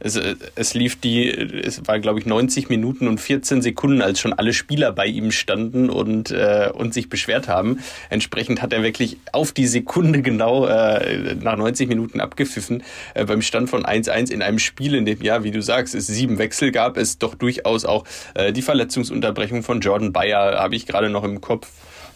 es, 0.00 0.20
es 0.54 0.74
lief 0.74 1.00
die, 1.00 1.30
es 1.30 1.86
war, 1.86 1.98
glaube 1.98 2.18
ich, 2.18 2.26
90 2.26 2.68
Minuten 2.68 3.08
und 3.08 3.20
14 3.20 3.62
Sekunden, 3.62 4.02
als 4.02 4.20
schon 4.20 4.34
alle 4.34 4.52
Spieler 4.52 4.92
bei 4.92 5.06
ihm 5.06 5.30
standen 5.30 5.88
und, 5.88 6.30
äh, 6.30 6.70
und 6.74 6.92
sich 6.92 7.08
beschwert 7.08 7.48
haben. 7.48 7.78
Entsprechend 8.10 8.60
hat 8.60 8.74
er 8.74 8.82
wirklich 8.82 9.16
auf 9.32 9.52
die 9.52 9.66
Sekunde 9.66 10.20
genau 10.20 10.66
äh, 10.66 11.36
nach 11.40 11.56
90 11.56 11.88
Minuten 11.88 12.20
abgepfiffen. 12.20 12.82
Äh, 13.14 13.24
beim 13.24 13.40
Stand 13.40 13.70
von 13.70 13.84
1-1 13.84 14.30
in 14.30 14.42
einem 14.42 14.58
Spiel, 14.58 14.94
in 14.94 15.06
dem, 15.06 15.22
ja, 15.22 15.44
wie 15.44 15.52
du 15.52 15.62
sagst, 15.62 15.94
es 15.94 16.06
sieben 16.06 16.36
Wechsel 16.36 16.70
gab, 16.70 16.98
es 16.98 17.16
doch 17.16 17.34
durchaus 17.34 17.86
auch 17.86 18.04
äh, 18.34 18.52
die 18.52 18.62
Verletzungsunterbrechung 18.62 19.62
von 19.62 19.80
Jordan 19.80 20.12
Bayer, 20.12 20.58
habe 20.58 20.74
ich 20.74 20.86
gerade 20.86 21.08
noch 21.08 21.24
im 21.24 21.40
Kopf. 21.40 21.68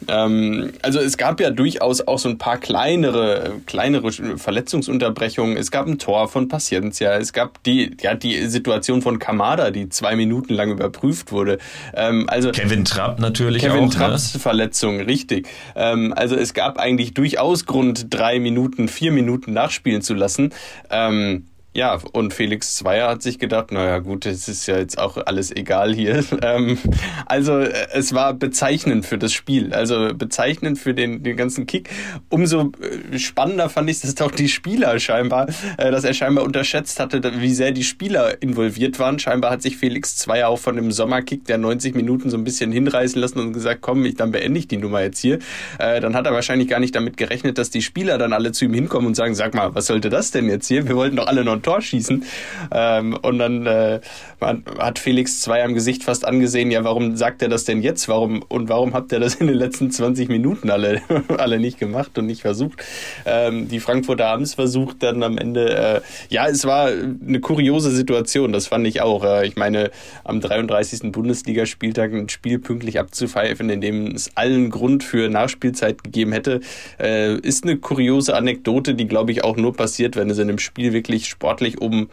Ähm, 0.09 0.73
also 0.83 0.99
es 1.00 1.17
gab 1.17 1.41
ja 1.41 1.50
durchaus 1.50 2.07
auch 2.07 2.19
so 2.19 2.29
ein 2.29 2.38
paar 2.38 2.59
kleinere, 2.59 3.55
kleinere 3.67 4.38
Verletzungsunterbrechungen. 4.38 5.57
Es 5.57 5.71
gab 5.71 5.87
ein 5.87 5.99
Tor 5.99 6.29
von 6.29 6.49
Paciencia. 6.49 7.17
Es 7.17 7.33
gab 7.33 7.62
die, 7.65 7.97
ja, 8.00 8.15
die 8.15 8.47
Situation 8.47 9.03
von 9.03 9.19
Kamada, 9.19 9.71
die 9.71 9.88
zwei 9.88 10.17
Minuten 10.17 10.55
lang 10.55 10.71
überprüft 10.71 11.33
wurde. 11.33 11.59
Ähm, 11.95 12.26
also 12.29 12.50
Kevin 12.53 12.85
Trapp 12.85 13.19
natürlich 13.21 13.62
Kevin 13.62 13.73
auch. 13.73 13.91
Kevin 13.91 14.00
ne? 14.00 14.07
Trapps 14.07 14.35
ne? 14.35 14.41
Verletzung, 14.41 15.00
richtig. 15.00 15.49
Ähm, 15.75 16.12
also 16.17 16.37
es 16.37 16.55
gab 16.55 16.79
eigentlich 16.79 17.15
durchaus 17.15 17.67
Grund, 17.67 18.07
drei 18.11 18.38
Minuten, 18.38 18.88
vier 18.88 19.12
Minuten 19.12 19.53
nachspielen 19.53 20.03
zu 20.03 20.15
lassen. 20.15 20.53
Ähm, 20.91 21.47
ja, 21.76 21.99
und 22.12 22.33
Felix 22.33 22.75
Zweier 22.76 23.11
hat 23.11 23.23
sich 23.23 23.38
gedacht, 23.38 23.71
naja 23.71 23.99
gut, 23.99 24.25
es 24.25 24.49
ist 24.49 24.66
ja 24.66 24.78
jetzt 24.78 24.99
auch 24.99 25.18
alles 25.18 25.54
egal 25.54 25.95
hier. 25.95 26.25
Ähm, 26.42 26.78
also 27.25 27.59
äh, 27.59 27.88
es 27.92 28.12
war 28.12 28.35
bezeichnend 28.35 29.06
für 29.06 29.16
das 29.16 29.33
Spiel, 29.33 29.73
also 29.73 30.14
bezeichnend 30.14 30.78
für 30.78 30.92
den, 30.92 31.23
den 31.23 31.37
ganzen 31.37 31.66
Kick. 31.66 31.88
Umso 32.28 32.73
äh, 33.12 33.18
spannender 33.18 33.68
fand 33.68 33.88
ich, 33.90 34.00
dass 34.00 34.14
doch 34.14 34.30
die 34.30 34.49
Spieler 34.49 34.99
scheinbar, 35.00 35.49
äh, 35.78 35.90
dass 35.90 36.04
er 36.04 36.14
scheinbar 36.14 36.45
unterschätzt 36.45 37.00
hatte, 37.00 37.23
wie 37.40 37.52
sehr 37.54 37.73
die 37.73 37.85
Spieler 37.85 38.40
involviert 38.42 38.99
waren. 38.99 39.18
Scheinbar 39.18 39.50
hat 39.50 39.62
sich 39.62 39.76
Felix 39.76 40.16
Zweier 40.16 40.49
auch 40.49 40.59
von 40.59 40.76
dem 40.76 40.92
Sommerkick 40.92 41.47
der 41.47 41.59
90 41.59 41.95
Minuten 41.95 42.30
so 42.30 42.37
ein 42.37 42.45
bisschen 42.45 42.71
hinreißen 42.71 43.21
lassen 43.21 43.40
und 43.40 43.52
gesagt, 43.52 43.80
komm, 43.80 44.04
ich, 44.04 44.14
dann 44.14 44.30
beende 44.30 44.59
ich 44.59 44.68
die 44.68 44.76
Nummer 44.76 45.02
jetzt 45.02 45.18
hier. 45.18 45.38
Äh, 45.78 46.00
dann 46.00 46.14
hat 46.14 46.26
er 46.26 46.33
wahrscheinlich 46.33 46.68
gar 46.68 46.80
nicht 46.80 46.95
damit 46.95 47.16
gerechnet, 47.16 47.59
dass 47.59 47.71
die 47.71 47.83
Spieler 47.83 48.18
dann 48.18 48.33
alle 48.33 48.52
zu 48.52 48.66
ihm 48.66 48.75
hinkommen 48.75 49.09
und 49.09 49.14
sagen, 49.14 49.35
sag 49.35 49.54
mal, 49.54 49.75
was 49.75 49.87
sollte 49.87 50.11
das 50.11 50.30
denn 50.30 50.49
jetzt 50.49 50.68
hier? 50.68 50.87
Wir 50.87 50.97
wollten 50.97 51.16
doch 51.16 51.26
alle 51.26 51.45
noch 51.45 51.56
Tor 51.66 51.82
schießen. 51.82 52.25
Ähm, 52.70 53.18
und 53.20 53.38
dann 53.38 53.66
äh, 53.66 54.00
hat 54.40 54.99
Felix 54.99 55.40
zwei 55.40 55.64
am 55.64 55.75
Gesicht 55.75 56.04
fast 56.04 56.25
angesehen, 56.25 56.70
ja, 56.70 56.85
warum 56.85 57.16
sagt 57.16 57.42
er 57.42 57.49
das 57.49 57.64
denn 57.64 57.82
jetzt? 57.82 58.08
Warum 58.08 58.42
und 58.49 58.68
warum 58.68 58.94
habt 58.94 59.11
ihr 59.12 59.18
das 59.18 59.35
in 59.35 59.49
den 59.49 59.56
letzten 59.56 59.90
20 59.90 60.28
Minuten 60.28 60.70
alle, 60.70 61.02
alle 61.38 61.58
nicht 61.58 61.78
gemacht 61.78 62.16
und 62.18 62.26
nicht 62.26 62.42
versucht? 62.42 62.82
Ähm, 63.25 63.68
die 63.68 63.80
Frankfurter 63.80 64.26
haben 64.26 64.44
es 64.44 64.54
versucht, 64.54 65.02
dann 65.02 65.23
am 65.23 65.38
Ende, 65.38 65.76
äh, 65.76 66.00
ja, 66.28 66.46
es 66.46 66.64
war 66.64 66.87
eine 66.88 67.40
kuriose 67.40 67.90
Situation, 67.90 68.52
das 68.52 68.68
fand 68.68 68.87
ich 68.87 69.02
auch. 69.02 69.25
Äh, 69.25 69.46
ich 69.46 69.56
meine, 69.56 69.90
am 70.23 70.40
33. 70.40 71.11
Bundesligaspieltag 71.11 72.12
ein 72.12 72.28
Spiel 72.28 72.61
pünktlich 72.61 73.00
abzupfeifen, 73.00 73.70
in 73.70 73.80
dem 73.80 74.12
es 74.12 74.30
allen 74.37 74.70
Grund 74.70 75.02
für 75.02 75.28
Nachspielzeit 75.28 76.04
gegeben 76.04 76.32
hätte, 76.32 76.61
äh, 77.00 77.35
ist 77.40 77.64
eine 77.64 77.76
kuriose 77.76 78.37
Anekdote, 78.37 78.94
die, 78.94 79.08
glaube 79.08 79.32
ich, 79.32 79.42
auch 79.42 79.56
nur 79.56 79.75
passiert, 79.75 80.14
wenn 80.14 80.30
es 80.30 80.38
in 80.38 80.49
einem 80.49 80.58
Spiel 80.58 80.92
wirklich 80.92 81.26
sportlich 81.26 81.56
sportlich 81.57 81.81
um 81.81 82.11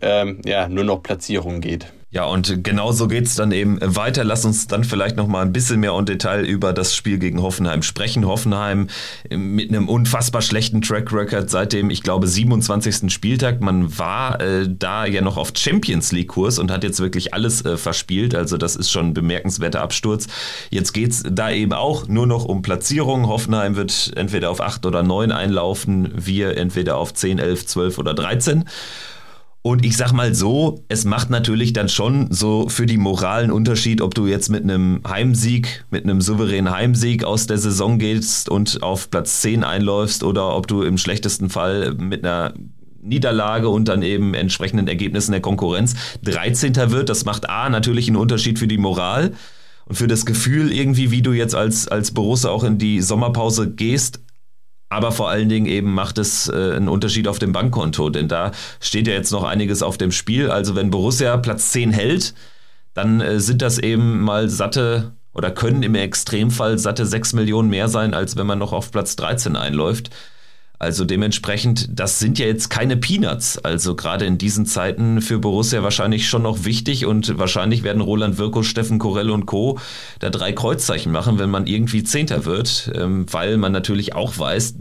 ähm, 0.00 0.40
ja, 0.44 0.68
nur 0.68 0.84
noch 0.84 1.02
Platzierung 1.02 1.60
geht. 1.60 1.92
Ja, 2.10 2.24
und 2.24 2.62
genauso 2.62 3.08
geht 3.08 3.26
es 3.26 3.34
dann 3.34 3.50
eben 3.50 3.78
weiter. 3.82 4.22
Lass 4.22 4.44
uns 4.44 4.68
dann 4.68 4.84
vielleicht 4.84 5.16
noch 5.16 5.26
mal 5.26 5.42
ein 5.42 5.52
bisschen 5.52 5.80
mehr 5.80 5.92
im 5.98 6.06
Detail 6.06 6.44
über 6.44 6.72
das 6.72 6.94
Spiel 6.94 7.18
gegen 7.18 7.42
Hoffenheim 7.42 7.82
sprechen. 7.82 8.26
Hoffenheim 8.26 8.86
mit 9.28 9.70
einem 9.70 9.88
unfassbar 9.88 10.40
schlechten 10.40 10.82
Track 10.82 11.12
Record 11.12 11.50
seit 11.50 11.72
dem, 11.72 11.90
ich 11.90 12.04
glaube, 12.04 12.28
27. 12.28 13.12
Spieltag. 13.12 13.60
Man 13.60 13.98
war 13.98 14.40
äh, 14.40 14.68
da 14.68 15.04
ja 15.04 15.20
noch 15.20 15.36
auf 15.36 15.50
Champions 15.56 16.12
League 16.12 16.28
Kurs 16.28 16.60
und 16.60 16.70
hat 16.70 16.84
jetzt 16.84 17.00
wirklich 17.00 17.34
alles 17.34 17.64
äh, 17.64 17.76
verspielt. 17.76 18.36
Also 18.36 18.56
das 18.56 18.76
ist 18.76 18.92
schon 18.92 19.08
ein 19.08 19.14
bemerkenswerter 19.14 19.82
Absturz. 19.82 20.28
Jetzt 20.70 20.92
geht 20.92 21.10
es 21.10 21.24
da 21.28 21.50
eben 21.50 21.72
auch 21.72 22.06
nur 22.06 22.28
noch 22.28 22.44
um 22.44 22.62
Platzierung. 22.62 23.26
Hoffenheim 23.26 23.74
wird 23.74 24.12
entweder 24.14 24.50
auf 24.50 24.60
8 24.60 24.86
oder 24.86 25.02
9 25.02 25.32
einlaufen, 25.32 26.12
wir 26.14 26.56
entweder 26.56 26.98
auf 26.98 27.12
10, 27.12 27.40
11, 27.40 27.66
12 27.66 27.98
oder 27.98 28.14
13. 28.14 28.64
Und 29.66 29.84
ich 29.84 29.96
sag 29.96 30.12
mal 30.12 30.32
so, 30.32 30.84
es 30.86 31.04
macht 31.04 31.28
natürlich 31.28 31.72
dann 31.72 31.88
schon 31.88 32.28
so 32.30 32.68
für 32.68 32.86
die 32.86 32.98
moralen 32.98 33.50
Unterschied, 33.50 34.00
ob 34.00 34.14
du 34.14 34.28
jetzt 34.28 34.48
mit 34.48 34.62
einem 34.62 35.00
Heimsieg, 35.04 35.84
mit 35.90 36.04
einem 36.04 36.20
souveränen 36.20 36.72
Heimsieg 36.72 37.24
aus 37.24 37.48
der 37.48 37.58
Saison 37.58 37.98
gehst 37.98 38.48
und 38.48 38.84
auf 38.84 39.10
Platz 39.10 39.40
10 39.40 39.64
einläufst 39.64 40.22
oder 40.22 40.54
ob 40.54 40.68
du 40.68 40.82
im 40.82 40.98
schlechtesten 40.98 41.50
Fall 41.50 41.94
mit 41.94 42.24
einer 42.24 42.54
Niederlage 43.02 43.68
und 43.68 43.88
dann 43.88 44.02
eben 44.02 44.34
entsprechenden 44.34 44.86
Ergebnissen 44.86 45.32
der 45.32 45.40
Konkurrenz 45.40 45.96
13. 46.22 46.92
wird. 46.92 47.08
Das 47.08 47.24
macht 47.24 47.50
A 47.50 47.68
natürlich 47.68 48.06
einen 48.06 48.18
Unterschied 48.18 48.60
für 48.60 48.68
die 48.68 48.78
Moral 48.78 49.32
und 49.86 49.96
für 49.96 50.06
das 50.06 50.26
Gefühl 50.26 50.70
irgendwie, 50.72 51.10
wie 51.10 51.22
du 51.22 51.32
jetzt 51.32 51.56
als, 51.56 51.88
als 51.88 52.12
Borussia 52.12 52.50
auch 52.50 52.62
in 52.62 52.78
die 52.78 53.00
Sommerpause 53.02 53.68
gehst. 53.68 54.20
Aber 54.88 55.10
vor 55.10 55.28
allen 55.28 55.48
Dingen 55.48 55.66
eben 55.66 55.92
macht 55.92 56.18
es 56.18 56.48
äh, 56.48 56.74
einen 56.76 56.88
Unterschied 56.88 57.26
auf 57.28 57.38
dem 57.38 57.52
Bankkonto, 57.52 58.08
denn 58.10 58.28
da 58.28 58.52
steht 58.80 59.08
ja 59.08 59.14
jetzt 59.14 59.32
noch 59.32 59.42
einiges 59.42 59.82
auf 59.82 59.98
dem 59.98 60.12
Spiel. 60.12 60.50
Also 60.50 60.76
wenn 60.76 60.90
Borussia 60.90 61.36
Platz 61.38 61.72
10 61.72 61.92
hält, 61.92 62.34
dann 62.94 63.20
äh, 63.20 63.40
sind 63.40 63.62
das 63.62 63.78
eben 63.78 64.20
mal 64.20 64.48
satte 64.48 65.12
oder 65.32 65.50
können 65.50 65.82
im 65.82 65.94
Extremfall 65.94 66.78
satte 66.78 67.04
6 67.04 67.34
Millionen 67.34 67.68
mehr 67.68 67.88
sein, 67.88 68.14
als 68.14 68.36
wenn 68.36 68.46
man 68.46 68.58
noch 68.58 68.72
auf 68.72 68.90
Platz 68.90 69.16
13 69.16 69.56
einläuft. 69.56 70.10
Also 70.78 71.04
dementsprechend, 71.04 71.88
das 71.98 72.18
sind 72.18 72.38
ja 72.38 72.46
jetzt 72.46 72.68
keine 72.68 72.96
Peanuts. 72.96 73.58
Also 73.58 73.96
gerade 73.96 74.26
in 74.26 74.38
diesen 74.38 74.66
Zeiten 74.66 75.22
für 75.22 75.38
Borussia 75.38 75.82
wahrscheinlich 75.82 76.28
schon 76.28 76.42
noch 76.42 76.64
wichtig 76.64 77.06
und 77.06 77.38
wahrscheinlich 77.38 77.82
werden 77.82 78.02
Roland 78.02 78.38
Wirko, 78.38 78.62
Steffen 78.62 78.98
Korell 78.98 79.30
und 79.30 79.46
Co. 79.46 79.78
da 80.18 80.30
drei 80.30 80.52
Kreuzzeichen 80.52 81.12
machen, 81.12 81.38
wenn 81.38 81.50
man 81.50 81.66
irgendwie 81.66 82.04
Zehnter 82.04 82.44
wird, 82.44 82.92
ähm, 82.94 83.26
weil 83.30 83.56
man 83.56 83.72
natürlich 83.72 84.14
auch 84.14 84.38
weiß, 84.38 84.74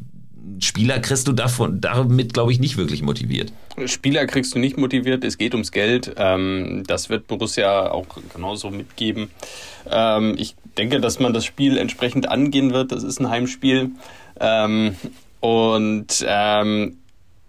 Spieler 0.59 0.99
kriegst 0.99 1.27
du 1.27 1.33
davon, 1.33 1.81
damit, 1.81 2.33
glaube 2.33 2.51
ich, 2.51 2.59
nicht 2.59 2.77
wirklich 2.77 3.01
motiviert. 3.01 3.51
Spieler 3.85 4.25
kriegst 4.25 4.55
du 4.55 4.59
nicht 4.59 4.77
motiviert, 4.77 5.23
es 5.23 5.37
geht 5.37 5.53
ums 5.53 5.71
Geld. 5.71 6.13
Ähm, 6.17 6.83
das 6.87 7.09
wird 7.09 7.27
Borussia 7.27 7.91
auch 7.91 8.05
genauso 8.33 8.69
mitgeben. 8.69 9.29
Ähm, 9.89 10.35
ich 10.37 10.55
denke, 10.77 11.01
dass 11.01 11.19
man 11.19 11.33
das 11.33 11.45
Spiel 11.45 11.77
entsprechend 11.77 12.29
angehen 12.29 12.73
wird. 12.73 12.91
Das 12.91 13.03
ist 13.03 13.19
ein 13.19 13.29
Heimspiel. 13.29 13.91
Und 15.45 16.25
ähm, 16.27 16.97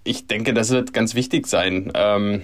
ich 0.05 0.27
denke, 0.27 0.53
das 0.53 0.69
wird 0.69 0.93
ganz 0.93 1.15
wichtig 1.15 1.47
sein. 1.47 1.91
Ähm, 1.95 2.43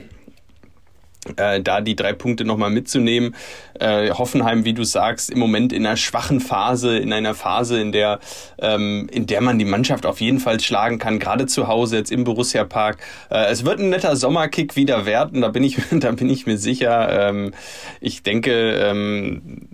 äh, 1.36 1.60
da 1.60 1.82
die 1.82 1.94
drei 1.94 2.14
Punkte 2.14 2.46
nochmal 2.46 2.70
mitzunehmen. 2.70 3.36
Äh, 3.78 4.12
Hoffenheim, 4.12 4.64
wie 4.64 4.72
du 4.72 4.82
sagst, 4.82 5.30
im 5.30 5.38
Moment 5.38 5.74
in 5.74 5.84
einer 5.84 5.98
schwachen 5.98 6.40
Phase, 6.40 6.96
in 6.96 7.12
einer 7.12 7.34
Phase, 7.34 7.78
in 7.82 7.92
der, 7.92 8.18
ähm, 8.60 9.10
in 9.12 9.26
der 9.26 9.42
man 9.42 9.58
die 9.58 9.66
Mannschaft 9.66 10.06
auf 10.06 10.22
jeden 10.22 10.40
Fall 10.40 10.58
schlagen 10.58 10.98
kann, 10.98 11.18
gerade 11.18 11.44
zu 11.44 11.68
Hause 11.68 11.98
jetzt 11.98 12.10
im 12.10 12.24
Borussia 12.24 12.64
Park. 12.64 12.96
Äh, 13.30 13.50
es 13.50 13.66
wird 13.66 13.78
ein 13.78 13.90
netter 13.90 14.16
Sommerkick 14.16 14.74
wieder 14.74 15.04
werden, 15.04 15.42
da 15.42 15.48
bin 15.48 15.64
ich, 15.64 15.76
da 15.90 16.12
bin 16.12 16.30
ich 16.30 16.46
mir 16.46 16.56
sicher. 16.56 17.28
Ähm, 17.28 17.52
ich 18.00 18.22
denke, 18.22 18.72
ähm, 18.72 19.68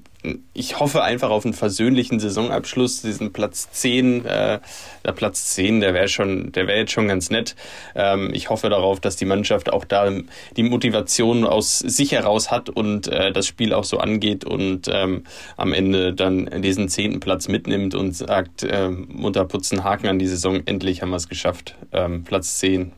ich 0.52 0.80
hoffe 0.80 1.02
einfach 1.02 1.30
auf 1.30 1.44
einen 1.44 1.54
versöhnlichen 1.54 2.18
Saisonabschluss, 2.18 3.02
diesen 3.02 3.32
Platz 3.32 3.70
10, 3.70 4.24
äh, 4.24 4.58
der 5.04 5.12
Platz 5.12 5.54
10, 5.54 5.80
der 5.80 5.94
wäre 5.94 6.08
schon, 6.08 6.50
der 6.50 6.66
wäre 6.66 6.78
jetzt 6.78 6.92
schon 6.92 7.06
ganz 7.06 7.30
nett. 7.30 7.54
Ähm, 7.94 8.30
ich 8.34 8.50
hoffe 8.50 8.68
darauf, 8.68 8.98
dass 8.98 9.14
die 9.14 9.24
Mannschaft 9.24 9.72
auch 9.72 9.84
da 9.84 10.10
die 10.56 10.62
Motivation 10.64 11.44
aus 11.44 11.78
sich 11.78 12.12
heraus 12.12 12.50
hat 12.50 12.68
und 12.68 13.06
äh, 13.06 13.30
das 13.32 13.46
Spiel 13.46 13.72
auch 13.72 13.84
so 13.84 13.98
angeht 13.98 14.44
und 14.44 14.88
ähm, 14.92 15.24
am 15.56 15.72
Ende 15.72 16.12
dann 16.14 16.62
diesen 16.62 16.88
zehnten 16.88 17.20
Platz 17.20 17.46
mitnimmt 17.46 17.94
und 17.94 18.12
sagt, 18.12 18.64
äh, 18.64 18.88
Munterputzen, 18.88 19.84
Haken 19.84 20.08
an 20.08 20.18
die 20.18 20.26
Saison, 20.26 20.62
endlich 20.66 21.00
haben 21.00 21.10
wir 21.10 21.16
es 21.16 21.28
geschafft. 21.28 21.76
Ähm, 21.92 22.24
Platz 22.24 22.58
10 22.58 22.92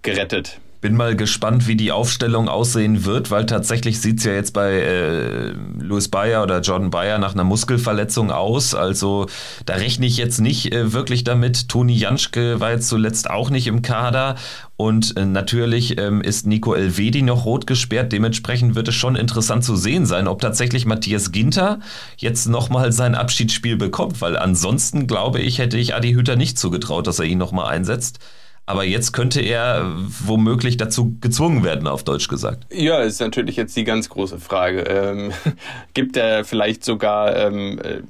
gerettet. 0.00 0.60
Bin 0.84 0.96
mal 0.96 1.16
gespannt, 1.16 1.66
wie 1.66 1.76
die 1.76 1.92
Aufstellung 1.92 2.46
aussehen 2.46 3.06
wird, 3.06 3.30
weil 3.30 3.46
tatsächlich 3.46 4.02
sieht 4.02 4.18
es 4.18 4.24
ja 4.24 4.34
jetzt 4.34 4.52
bei 4.52 4.70
äh, 4.70 5.54
Louis 5.78 6.08
Bayer 6.08 6.42
oder 6.42 6.60
Jordan 6.60 6.90
Bayer 6.90 7.16
nach 7.16 7.32
einer 7.32 7.42
Muskelverletzung 7.42 8.30
aus. 8.30 8.74
Also 8.74 9.24
da 9.64 9.76
rechne 9.76 10.04
ich 10.04 10.18
jetzt 10.18 10.42
nicht 10.42 10.74
äh, 10.74 10.92
wirklich 10.92 11.24
damit. 11.24 11.70
Toni 11.70 11.94
Janschke 11.94 12.60
war 12.60 12.72
jetzt 12.72 12.90
zuletzt 12.90 13.30
auch 13.30 13.48
nicht 13.48 13.66
im 13.66 13.80
Kader. 13.80 14.34
Und 14.76 15.16
äh, 15.16 15.24
natürlich 15.24 15.98
ähm, 15.98 16.20
ist 16.20 16.46
Nico 16.46 16.74
Elvedi 16.74 17.22
noch 17.22 17.46
rot 17.46 17.66
gesperrt. 17.66 18.12
Dementsprechend 18.12 18.74
wird 18.74 18.88
es 18.88 18.94
schon 18.94 19.16
interessant 19.16 19.64
zu 19.64 19.76
sehen 19.76 20.04
sein, 20.04 20.28
ob 20.28 20.42
tatsächlich 20.42 20.84
Matthias 20.84 21.32
Ginter 21.32 21.80
jetzt 22.18 22.46
nochmal 22.46 22.92
sein 22.92 23.14
Abschiedsspiel 23.14 23.78
bekommt. 23.78 24.20
Weil 24.20 24.36
ansonsten, 24.36 25.06
glaube 25.06 25.40
ich, 25.40 25.56
hätte 25.56 25.78
ich 25.78 25.94
Adi 25.94 26.12
Hütter 26.12 26.36
nicht 26.36 26.58
zugetraut, 26.58 27.06
dass 27.06 27.20
er 27.20 27.24
ihn 27.24 27.38
nochmal 27.38 27.72
einsetzt. 27.72 28.18
Aber 28.66 28.84
jetzt 28.84 29.12
könnte 29.12 29.42
er 29.42 29.92
womöglich 30.24 30.78
dazu 30.78 31.16
gezwungen 31.20 31.64
werden, 31.64 31.86
auf 31.86 32.02
Deutsch 32.02 32.28
gesagt. 32.28 32.66
Ja, 32.72 33.00
ist 33.02 33.20
natürlich 33.20 33.56
jetzt 33.56 33.76
die 33.76 33.84
ganz 33.84 34.08
große 34.08 34.38
Frage. 34.38 34.80
Ähm, 34.82 35.32
gibt 35.94 36.16
er 36.16 36.44
vielleicht 36.44 36.82
sogar, 36.82 37.36
ähm, 37.36 37.78
äh, 37.78 38.00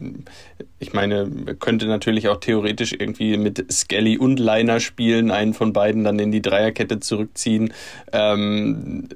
ich 0.78 0.92
meine, 0.92 1.28
könnte 1.58 1.86
natürlich 1.86 2.28
auch 2.28 2.38
theoretisch 2.38 2.92
irgendwie 2.92 3.36
mit 3.36 3.66
Skelly 3.72 4.16
und 4.16 4.38
Liner 4.38 4.78
spielen, 4.78 5.32
einen 5.32 5.54
von 5.54 5.72
beiden 5.72 6.04
dann 6.04 6.20
in 6.20 6.30
die 6.30 6.42
Dreierkette 6.42 7.00
zurückziehen. 7.00 7.72
Ähm, 8.12 9.08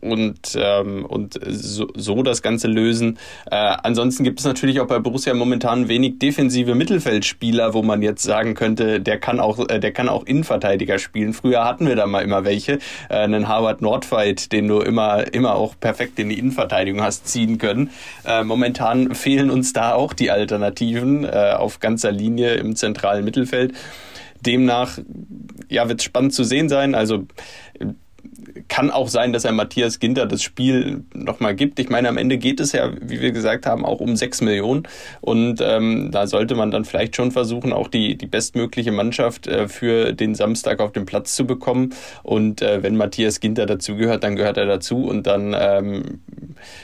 und, 0.00 0.56
ähm, 0.56 1.04
und 1.04 1.38
so, 1.46 1.88
so 1.94 2.22
das 2.22 2.42
Ganze 2.42 2.68
lösen. 2.68 3.18
Äh, 3.50 3.56
ansonsten 3.56 4.24
gibt 4.24 4.40
es 4.40 4.46
natürlich 4.46 4.80
auch 4.80 4.86
bei 4.86 4.98
Borussia 4.98 5.34
momentan 5.34 5.88
wenig 5.88 6.18
defensive 6.18 6.74
Mittelfeldspieler, 6.74 7.74
wo 7.74 7.82
man 7.82 8.02
jetzt 8.02 8.22
sagen 8.22 8.54
könnte, 8.54 9.00
der 9.00 9.18
kann 9.18 9.40
auch, 9.40 9.58
äh, 9.68 9.78
der 9.78 9.92
kann 9.92 10.08
auch 10.08 10.24
Innenverteidiger 10.24 10.98
spielen. 10.98 11.32
Früher 11.32 11.64
hatten 11.64 11.86
wir 11.86 11.96
da 11.96 12.06
mal 12.06 12.22
immer 12.22 12.44
welche, 12.44 12.78
äh, 13.08 13.14
einen 13.14 13.48
Harvard 13.48 13.82
Nordfight, 13.82 14.52
den 14.52 14.68
du 14.68 14.80
immer, 14.80 15.32
immer 15.32 15.54
auch 15.54 15.74
perfekt 15.78 16.18
in 16.18 16.28
die 16.28 16.38
Innenverteidigung 16.38 17.02
hast 17.02 17.28
ziehen 17.28 17.58
können. 17.58 17.90
Äh, 18.24 18.44
momentan 18.44 19.14
fehlen 19.14 19.50
uns 19.50 19.72
da 19.72 19.94
auch 19.94 20.12
die 20.12 20.30
Alternativen 20.30 21.24
äh, 21.24 21.54
auf 21.56 21.80
ganzer 21.80 22.12
Linie 22.12 22.54
im 22.54 22.76
zentralen 22.76 23.24
Mittelfeld. 23.24 23.74
Demnach 24.40 24.98
ja, 25.68 25.88
wird 25.88 26.00
es 26.00 26.04
spannend 26.04 26.34
zu 26.34 26.44
sehen 26.44 26.68
sein. 26.68 26.94
Also 26.94 27.26
kann 28.68 28.90
auch 28.90 29.08
sein, 29.08 29.32
dass 29.32 29.44
er 29.44 29.52
Matthias 29.52 29.98
Ginter 29.98 30.26
das 30.26 30.42
Spiel 30.42 31.04
nochmal 31.14 31.54
gibt. 31.54 31.78
Ich 31.78 31.88
meine, 31.88 32.08
am 32.08 32.16
Ende 32.16 32.38
geht 32.38 32.60
es 32.60 32.72
ja, 32.72 32.90
wie 33.00 33.20
wir 33.20 33.32
gesagt 33.32 33.66
haben, 33.66 33.84
auch 33.84 34.00
um 34.00 34.16
sechs 34.16 34.40
Millionen. 34.40 34.84
Und 35.20 35.60
ähm, 35.60 36.10
da 36.10 36.26
sollte 36.26 36.54
man 36.54 36.70
dann 36.70 36.84
vielleicht 36.84 37.16
schon 37.16 37.32
versuchen, 37.32 37.72
auch 37.72 37.88
die, 37.88 38.16
die 38.16 38.26
bestmögliche 38.26 38.92
Mannschaft 38.92 39.46
äh, 39.46 39.68
für 39.68 40.12
den 40.12 40.34
Samstag 40.34 40.80
auf 40.80 40.92
den 40.92 41.06
Platz 41.06 41.34
zu 41.34 41.46
bekommen. 41.46 41.94
Und 42.22 42.62
äh, 42.62 42.82
wenn 42.82 42.96
Matthias 42.96 43.40
Ginter 43.40 43.66
dazugehört, 43.66 44.24
dann 44.24 44.36
gehört 44.36 44.56
er 44.56 44.66
dazu 44.66 45.04
und 45.04 45.26
dann 45.26 45.54
ähm, 45.58 46.20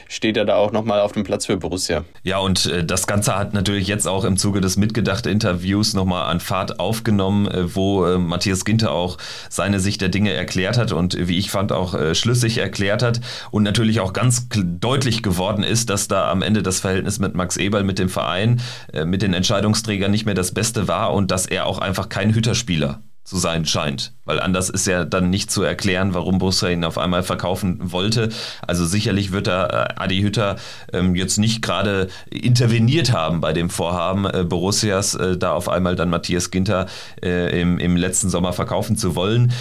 steht 0.08 0.36
er 0.36 0.44
da 0.44 0.56
auch 0.56 0.72
nochmal 0.72 1.00
auf 1.00 1.12
dem 1.12 1.24
Platz 1.24 1.46
für 1.46 1.56
Borussia. 1.56 2.04
Ja, 2.22 2.38
und 2.38 2.66
äh, 2.66 2.84
das 2.84 3.06
Ganze 3.06 3.36
hat 3.36 3.54
natürlich 3.54 3.86
jetzt 3.86 4.06
auch 4.06 4.24
im 4.24 4.36
Zuge 4.36 4.60
des 4.60 4.76
mitgedachten 4.76 5.30
Interviews 5.30 5.94
nochmal 5.94 6.30
an 6.30 6.40
Fahrt 6.40 6.80
aufgenommen, 6.80 7.46
äh, 7.48 7.74
wo 7.74 8.06
äh, 8.06 8.18
Matthias 8.18 8.64
Ginter 8.64 8.92
auch 8.92 9.18
seine 9.48 9.80
Sicht 9.80 10.00
der 10.00 10.08
Dinge 10.08 10.32
erklärt 10.32 10.78
hat 10.78 10.92
und 10.92 11.16
wie 11.28 11.38
ich 11.38 11.50
fand, 11.66 11.72
auch 11.72 11.94
äh, 11.94 12.14
schlüssig 12.14 12.58
erklärt 12.58 13.02
hat 13.02 13.20
und 13.50 13.62
natürlich 13.62 14.00
auch 14.00 14.12
ganz 14.12 14.48
deutlich 14.50 15.22
geworden 15.22 15.64
ist, 15.64 15.90
dass 15.90 16.08
da 16.08 16.30
am 16.30 16.42
Ende 16.42 16.62
das 16.62 16.80
Verhältnis 16.80 17.18
mit 17.18 17.34
Max 17.34 17.56
Eberl, 17.56 17.82
mit 17.84 17.98
dem 17.98 18.08
Verein, 18.08 18.60
äh, 18.92 19.04
mit 19.04 19.22
den 19.22 19.34
Entscheidungsträgern 19.34 20.10
nicht 20.10 20.26
mehr 20.26 20.34
das 20.34 20.52
Beste 20.52 20.88
war 20.88 21.12
und 21.12 21.30
dass 21.30 21.46
er 21.46 21.66
auch 21.66 21.78
einfach 21.78 22.08
kein 22.08 22.34
Hüterspieler 22.34 23.02
zu 23.24 23.36
sein 23.38 23.66
scheint. 23.66 24.12
Weil 24.24 24.38
anders 24.38 24.70
ist 24.70 24.86
ja 24.86 25.04
dann 25.04 25.30
nicht 25.30 25.50
zu 25.50 25.64
erklären, 25.64 26.14
warum 26.14 26.38
Borussia 26.38 26.68
ihn 26.68 26.84
auf 26.84 26.96
einmal 26.96 27.24
verkaufen 27.24 27.78
wollte. 27.80 28.28
Also 28.64 28.86
sicherlich 28.86 29.32
wird 29.32 29.48
da 29.48 29.66
äh, 29.66 29.94
Adi 29.96 30.22
Hütter 30.22 30.56
ähm, 30.92 31.16
jetzt 31.16 31.38
nicht 31.38 31.60
gerade 31.60 32.06
interveniert 32.30 33.12
haben 33.12 33.40
bei 33.40 33.52
dem 33.52 33.68
Vorhaben 33.68 34.26
äh, 34.26 34.44
Borussias, 34.44 35.16
äh, 35.16 35.36
da 35.36 35.52
auf 35.52 35.68
einmal 35.68 35.96
dann 35.96 36.10
Matthias 36.10 36.52
Ginter 36.52 36.86
äh, 37.20 37.60
im, 37.60 37.80
im 37.80 37.96
letzten 37.96 38.28
Sommer 38.28 38.52
verkaufen 38.52 38.96
zu 38.96 39.16
wollen. 39.16 39.52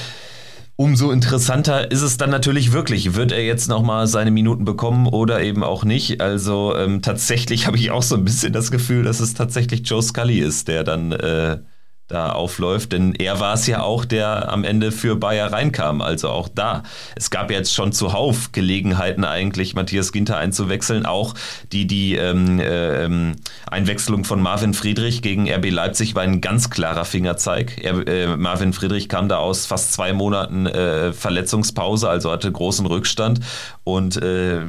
Umso 0.77 1.12
interessanter 1.12 1.89
ist 1.89 2.01
es 2.01 2.17
dann 2.17 2.29
natürlich 2.29 2.74
wirklich, 2.74 3.15
wird 3.15 3.32
er 3.32 3.46
jetzt 3.46 3.70
nochmal 3.70 4.08
seine 4.08 4.29
Minuten 4.32 4.65
bekommen 4.65 5.08
oder 5.08 5.41
eben 5.41 5.63
auch 5.63 5.86
nicht. 5.86 6.20
Also 6.20 6.75
ähm, 6.75 7.01
tatsächlich 7.01 7.65
habe 7.67 7.77
ich 7.77 7.91
auch 7.91 8.03
so 8.03 8.15
ein 8.15 8.25
bisschen 8.25 8.51
das 8.51 8.72
Gefühl, 8.72 9.03
dass 9.03 9.22
es 9.22 9.34
tatsächlich 9.34 9.88
Joe 9.88 10.03
Scully 10.03 10.39
ist, 10.39 10.67
der 10.67 10.84
dann 10.84 11.13
äh, 11.13 11.60
da 12.08 12.32
aufläuft, 12.32 12.92
denn 12.92 13.16
er 13.16 13.40
war 13.40 13.56
es 13.56 13.66
ja 13.66 13.82
auch, 13.82 14.06
der 14.06 14.52
am 14.52 14.64
Ende 14.64 14.92
für 14.92 15.16
Bayer 15.16 15.52
reinkam, 15.52 16.02
also 16.02 16.30
auch 16.30 16.48
da. 16.48 16.84
Es 17.16 17.32
gab 17.32 17.50
jetzt 17.50 17.74
schon 17.74 17.92
zuhauf 17.94 18.52
Gelegenheiten 18.52 19.24
eigentlich, 19.26 19.74
Matthias 19.74 20.12
Ginter 20.12 20.38
einzuwechseln, 20.38 21.06
auch 21.08 21.34
die, 21.72 21.88
die 21.88 22.16
ähm, 22.16 22.60
äh, 22.60 23.34
Einwechslung 23.70 24.24
von 24.24 24.40
Marvin 24.42 24.74
Friedrich 24.76 25.24
gegen 25.24 25.50
RB 25.51 25.72
Leipzig 25.72 26.14
war 26.14 26.22
ein 26.22 26.42
ganz 26.42 26.70
klarer 26.70 27.06
Fingerzeig. 27.06 27.84
Er, 27.84 28.08
äh, 28.08 28.38
Marvin 28.38 28.74
Friedrich 28.74 29.10
kam 29.10 29.27
da 29.27 29.38
aus 29.38 29.66
fast 29.66 29.94
zwei 29.94 30.14
Monaten 30.14 30.68
äh, 30.68 31.12
Verletzungspause, 31.12 32.08
also 32.08 32.32
hatte 32.32 32.51
großen 32.51 32.86
Rückstand 32.86 33.40
und 33.84 34.22
äh, 34.22 34.62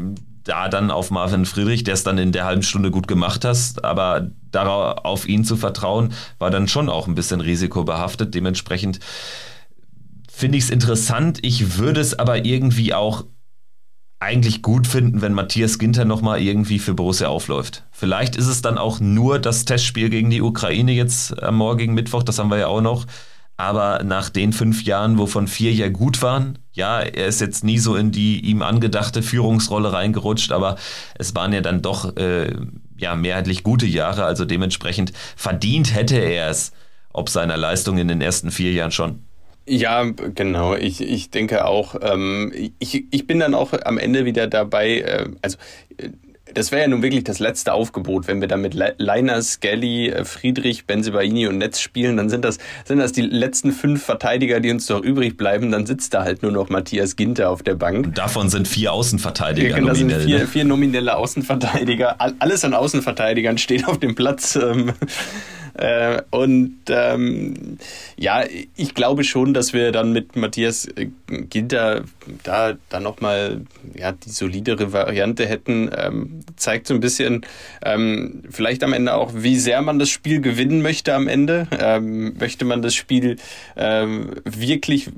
da 0.47 0.69
dann 0.69 0.91
auf 0.91 1.11
Marvin 1.11 1.45
Friedrich, 1.45 1.85
der 1.85 1.95
es 1.95 2.05
dann 2.05 2.19
in 2.19 2.33
der 2.33 2.45
halben 2.45 2.63
Stunde 2.63 2.91
gut 2.91 3.09
gemacht 3.09 3.45
hast, 3.45 3.85
aber 3.85 4.31
darauf 4.53 5.05
auf 5.05 5.29
ihn 5.29 5.45
zu 5.45 5.57
vertrauen, 5.57 6.13
war 6.39 6.51
dann 6.51 6.69
schon 6.69 6.89
auch 6.89 7.09
ein 7.09 7.15
bisschen 7.15 7.41
risikobehaftet. 7.41 8.35
Dementsprechend 8.35 9.01
finde 10.31 10.59
ich 10.59 10.65
es 10.65 10.71
interessant. 10.71 11.41
Ich 11.43 11.79
würde 11.79 12.01
es 12.01 12.19
aber 12.19 12.45
irgendwie 12.45 12.95
auch 12.95 13.25
eigentlich 14.19 14.63
gut 14.63 14.87
finden, 14.87 15.21
wenn 15.21 15.35
Matthias 15.35 15.79
Ginter 15.79 16.05
nochmal 16.05 16.41
irgendwie 16.41 16.79
für 16.79 16.95
Borussia 16.95 17.29
aufläuft. 17.29 17.85
Vielleicht 17.91 18.37
ist 18.37 18.47
es 18.47 18.63
dann 18.63 18.79
auch 18.79 19.01
nur 19.01 19.39
das 19.39 19.65
Testspiel 19.65 20.09
gegen 20.09 20.31
die 20.31 20.41
Ukraine 20.41 20.93
jetzt 20.93 21.43
am 21.43 21.57
morgigen 21.57 21.93
Mittwoch, 21.93 22.23
das 22.23 22.39
haben 22.39 22.51
wir 22.51 22.59
ja 22.59 22.67
auch 22.69 22.81
noch. 22.81 23.05
Aber 23.57 24.03
nach 24.05 24.29
den 24.29 24.53
fünf 24.53 24.85
Jahren, 24.85 25.19
wovon 25.19 25.49
vier 25.49 25.73
ja 25.73 25.88
gut 25.88 26.21
waren, 26.21 26.59
ja, 26.73 27.01
er 27.01 27.27
ist 27.27 27.40
jetzt 27.40 27.64
nie 27.64 27.79
so 27.79 27.97
in 27.97 28.12
die 28.12 28.40
ihm 28.40 28.61
angedachte 28.61 29.23
Führungsrolle 29.23 29.92
reingerutscht, 29.92 30.53
aber 30.53 30.77
es 31.19 31.35
waren 31.35 31.55
ja 31.55 31.62
dann 31.62 31.81
doch 31.81 32.16
äh, 32.16 32.55
ja 32.99 33.14
mehrheitlich 33.14 33.62
gute 33.62 33.87
Jahre, 33.87 34.25
also 34.25 34.45
dementsprechend 34.45 35.12
verdient 35.37 35.95
hätte 35.95 36.16
er 36.16 36.51
es, 36.51 36.73
ob 37.12 37.31
seiner 37.31 37.57
Leistung 37.57 37.97
in 37.97 38.09
den 38.09 38.21
ersten 38.21 38.51
vier 38.51 38.73
Jahren 38.73 38.90
schon. 38.90 39.21
Ja, 39.69 40.05
genau. 40.05 40.77
Ich, 40.77 41.01
ich 41.01 41.31
denke 41.31 41.64
auch, 41.64 41.97
ähm, 42.01 42.53
ich, 42.79 43.07
ich 43.11 43.27
bin 43.27 43.40
dann 43.40 43.55
auch 43.55 43.73
am 43.85 43.99
Ende 43.99 44.25
wieder 44.25 44.47
dabei, 44.47 45.01
äh, 45.01 45.29
also 45.42 45.57
das 46.57 46.73
wäre 46.73 46.83
ja 46.83 46.88
nun 46.88 47.03
wirklich 47.03 47.25
das 47.25 47.38
letzte 47.38 47.75
Aufgebot, 47.75 48.29
wenn 48.29 48.40
wir 48.40 48.49
da 48.49 48.57
mit 48.57 48.75
Leiner, 48.75 49.42
Skelly, 49.42 50.09
äh, 50.09 50.25
Friedrich, 50.25 50.87
Benzebaini 50.87 51.47
und 51.47 51.59
Netz 51.59 51.81
spielen, 51.81 52.16
dann 52.16 52.31
sind 52.31 52.45
das, 52.45 52.59
sind 52.85 52.99
das 52.99 53.12
die 53.12 53.23
letzten 53.23 53.73
fünf 53.73 54.03
Verteidiger, 54.03 54.61
die 54.61 54.71
uns 54.71 54.87
doch 54.87 55.03
übrig 55.03 55.37
bleiben, 55.37 55.71
dann 55.71 55.85
sitzt 55.85 56.14
da 56.14 56.25
halt 56.25 56.42
nur 56.42 56.53
noch 56.53 56.71
Matthias 56.71 57.16
Ginter 57.16 57.51
auf 57.51 57.62
der 57.62 57.75
Bank. 57.75 58.07
Und 58.07 58.19
davon 58.19 58.49
sind 58.49 58.66
vier 58.66 58.92
Außenverteidiger 58.92 59.69
ja, 59.69 59.77
genau, 59.77 59.92
nominell. 59.92 60.21
Sind 60.21 60.29
vier, 60.29 60.38
ne? 60.38 60.47
vier 60.47 60.64
nominelle 60.64 61.16
Außenverteidiger. 61.16 62.16
Alles 62.38 62.64
an 62.64 62.73
Außenverteidigern 62.73 63.59
steht 63.59 63.87
auf 63.87 63.99
dem 63.99 64.14
Platz. 64.14 64.59
Äh, 65.77 66.23
und 66.31 66.79
ähm, 66.89 67.79
ja, 68.17 68.45
ich 68.77 68.95
glaube 68.95 69.25
schon, 69.25 69.53
dass 69.53 69.73
wir 69.73 69.93
dann 69.93 70.12
mit 70.12 70.37
Matthias 70.37 70.87
äh, 70.87 71.09
Ginter 71.29 72.05
da 72.43 72.75
dann 72.89 73.03
nochmal 73.03 73.62
ja, 73.95 74.12
die 74.12 74.31
solidere 74.31 74.93
Variante 74.93 75.47
hätten. 75.47 75.91
Ähm, 75.97 76.41
zeigt 76.57 76.87
so 76.87 76.95
ein 76.95 77.01
bisschen 77.01 77.45
ähm, 77.85 78.43
vielleicht 78.51 78.83
am 78.85 78.93
Ende 78.93 79.15
auch, 79.15 79.33
wie 79.35 79.59
sehr 79.59 79.83
man 79.83 79.99
das 79.99 80.09
Spiel 80.09 80.41
gewinnen 80.41 80.81
möchte 80.81 81.15
am 81.15 81.29
Ende. 81.29 81.69
Ähm, 81.79 82.37
möchte 82.39 82.65
man 82.65 82.81
das 82.81 82.95
Spiel 82.95 83.37
ähm, 83.77 84.31
wirklich 84.45 85.11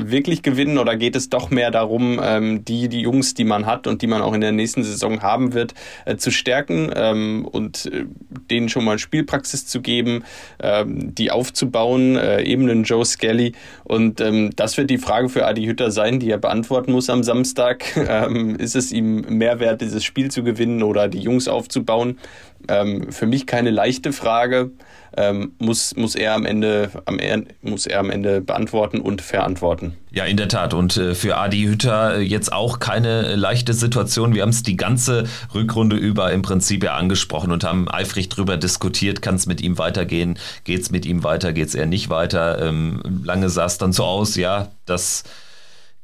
wirklich 0.00 0.42
gewinnen 0.42 0.78
oder 0.78 0.96
geht 0.96 1.16
es 1.16 1.28
doch 1.28 1.50
mehr 1.50 1.70
darum, 1.70 2.20
ähm, 2.22 2.64
die, 2.64 2.88
die 2.88 3.00
Jungs, 3.00 3.34
die 3.34 3.44
man 3.44 3.66
hat 3.66 3.86
und 3.86 4.02
die 4.02 4.06
man 4.06 4.22
auch 4.22 4.32
in 4.32 4.40
der 4.40 4.52
nächsten 4.52 4.82
Saison 4.82 5.22
haben 5.22 5.54
wird, 5.54 5.74
äh, 6.04 6.16
zu 6.16 6.30
stärken 6.30 6.90
ähm, 6.94 7.46
und 7.50 7.86
äh, 7.86 8.04
denen 8.50 8.68
schon 8.68 8.84
mal 8.84 8.98
Spielpraxis 8.98 9.66
zu 9.66 9.80
geben, 9.80 10.24
ähm, 10.60 11.14
die 11.14 11.30
aufzubauen, 11.30 12.16
äh, 12.16 12.42
eben 12.42 12.68
einen 12.68 12.84
Joe 12.84 13.04
Skelly. 13.04 13.52
Und 13.84 14.20
ähm, 14.20 14.50
das 14.56 14.76
wird 14.76 14.90
die 14.90 14.98
Frage 14.98 15.28
für 15.28 15.46
Adi 15.46 15.64
Hütter 15.64 15.90
sein, 15.90 16.20
die 16.20 16.30
er 16.30 16.38
beantworten 16.38 16.92
muss 16.92 17.10
am 17.10 17.22
Samstag. 17.22 17.84
Ähm, 18.10 18.56
ist 18.56 18.74
es 18.74 18.90
ihm 18.90 19.20
mehr 19.20 19.60
wert, 19.60 19.82
dieses 19.82 20.02
Spiel 20.02 20.30
zu 20.30 20.42
gewinnen 20.42 20.82
oder 20.82 21.08
die 21.08 21.18
Jungs 21.18 21.46
aufzubauen? 21.46 22.18
Ähm, 22.66 23.12
für 23.12 23.26
mich 23.26 23.46
keine 23.46 23.70
leichte 23.70 24.12
Frage 24.12 24.70
ähm, 25.16 25.52
muss, 25.58 25.94
muss, 25.96 26.14
er 26.14 26.34
am 26.34 26.44
Ende, 26.44 26.90
am, 27.06 27.18
muss 27.62 27.86
er 27.86 28.00
am 28.00 28.10
Ende 28.10 28.40
beantworten 28.40 29.00
und 29.00 29.22
verantworten. 29.22 29.94
Ja, 30.10 30.24
in 30.24 30.36
der 30.36 30.48
Tat. 30.48 30.74
Und 30.74 30.96
äh, 30.96 31.14
für 31.14 31.36
Adi 31.36 31.64
Hütter 31.64 32.18
äh, 32.18 32.20
jetzt 32.20 32.52
auch 32.52 32.78
keine 32.78 33.36
leichte 33.36 33.72
Situation. 33.72 34.34
Wir 34.34 34.42
haben 34.42 34.50
es 34.50 34.62
die 34.62 34.76
ganze 34.76 35.24
Rückrunde 35.54 35.96
über 35.96 36.32
im 36.32 36.42
Prinzip 36.42 36.84
ja 36.84 36.94
angesprochen 36.94 37.52
und 37.52 37.64
haben 37.64 37.90
eifrig 37.90 38.28
drüber 38.28 38.56
diskutiert, 38.56 39.22
kann 39.22 39.34
es 39.34 39.46
mit 39.46 39.60
ihm 39.60 39.78
weitergehen, 39.78 40.38
geht 40.64 40.82
es 40.82 40.90
mit 40.90 41.06
ihm 41.06 41.24
weiter, 41.24 41.52
geht 41.52 41.68
es 41.68 41.74
eher 41.74 41.86
nicht 41.86 42.10
weiter. 42.10 42.60
Ähm, 42.60 43.02
lange 43.24 43.48
sah 43.48 43.66
es 43.66 43.78
dann 43.78 43.92
so 43.92 44.04
aus, 44.04 44.36
ja, 44.36 44.68
dass 44.86 45.24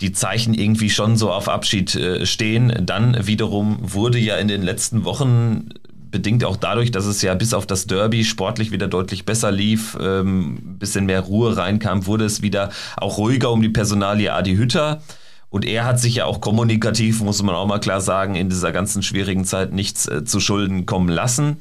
die 0.01 0.13
Zeichen 0.13 0.55
irgendwie 0.55 0.91
schon 0.91 1.17
so 1.17 1.33
auf 1.33 1.49
Abschied 1.49 1.95
äh, 1.95 2.27
stehen. 2.27 2.73
Dann 2.83 3.27
wiederum 3.27 3.79
wurde 3.81 4.19
ja 4.19 4.37
in 4.37 4.49
den 4.49 4.63
letzten 4.63 5.05
Wochen 5.05 5.71
bedingt 6.15 6.45
auch 6.45 6.57
dadurch, 6.57 6.93
dass 6.93 7.07
es 7.07 7.23
ja 7.23 7.35
bis 7.35 7.53
auf 7.55 7.67
das 7.67 7.89
Derby 7.89 8.25
sportlich 8.25 8.71
wieder 8.71 8.87
deutlich 8.87 9.27
besser 9.27 9.51
lief, 9.51 9.99
ähm, 10.01 10.79
bisschen 10.79 11.07
mehr 11.07 11.23
Ruhe 11.23 11.57
reinkam, 11.57 12.07
wurde 12.07 12.25
es 12.25 12.41
wieder 12.41 12.71
auch 12.97 13.19
ruhiger 13.19 13.51
um 13.51 13.61
die 13.61 13.69
Personalie 13.69 14.33
Adi 14.33 14.55
Hütter. 14.55 15.03
Und 15.51 15.65
er 15.65 15.85
hat 15.85 15.99
sich 15.99 16.15
ja 16.15 16.27
auch 16.27 16.41
kommunikativ, 16.41 17.21
muss 17.21 17.43
man 17.43 17.57
auch 17.57 17.67
mal 17.67 17.81
klar 17.81 18.01
sagen, 18.01 18.37
in 18.37 18.49
dieser 18.49 18.71
ganzen 18.71 19.03
schwierigen 19.03 19.45
Zeit 19.45 19.73
nichts 19.73 20.07
äh, 20.07 20.25
zu 20.25 20.39
Schulden 20.39 20.87
kommen 20.87 21.09
lassen. 21.09 21.57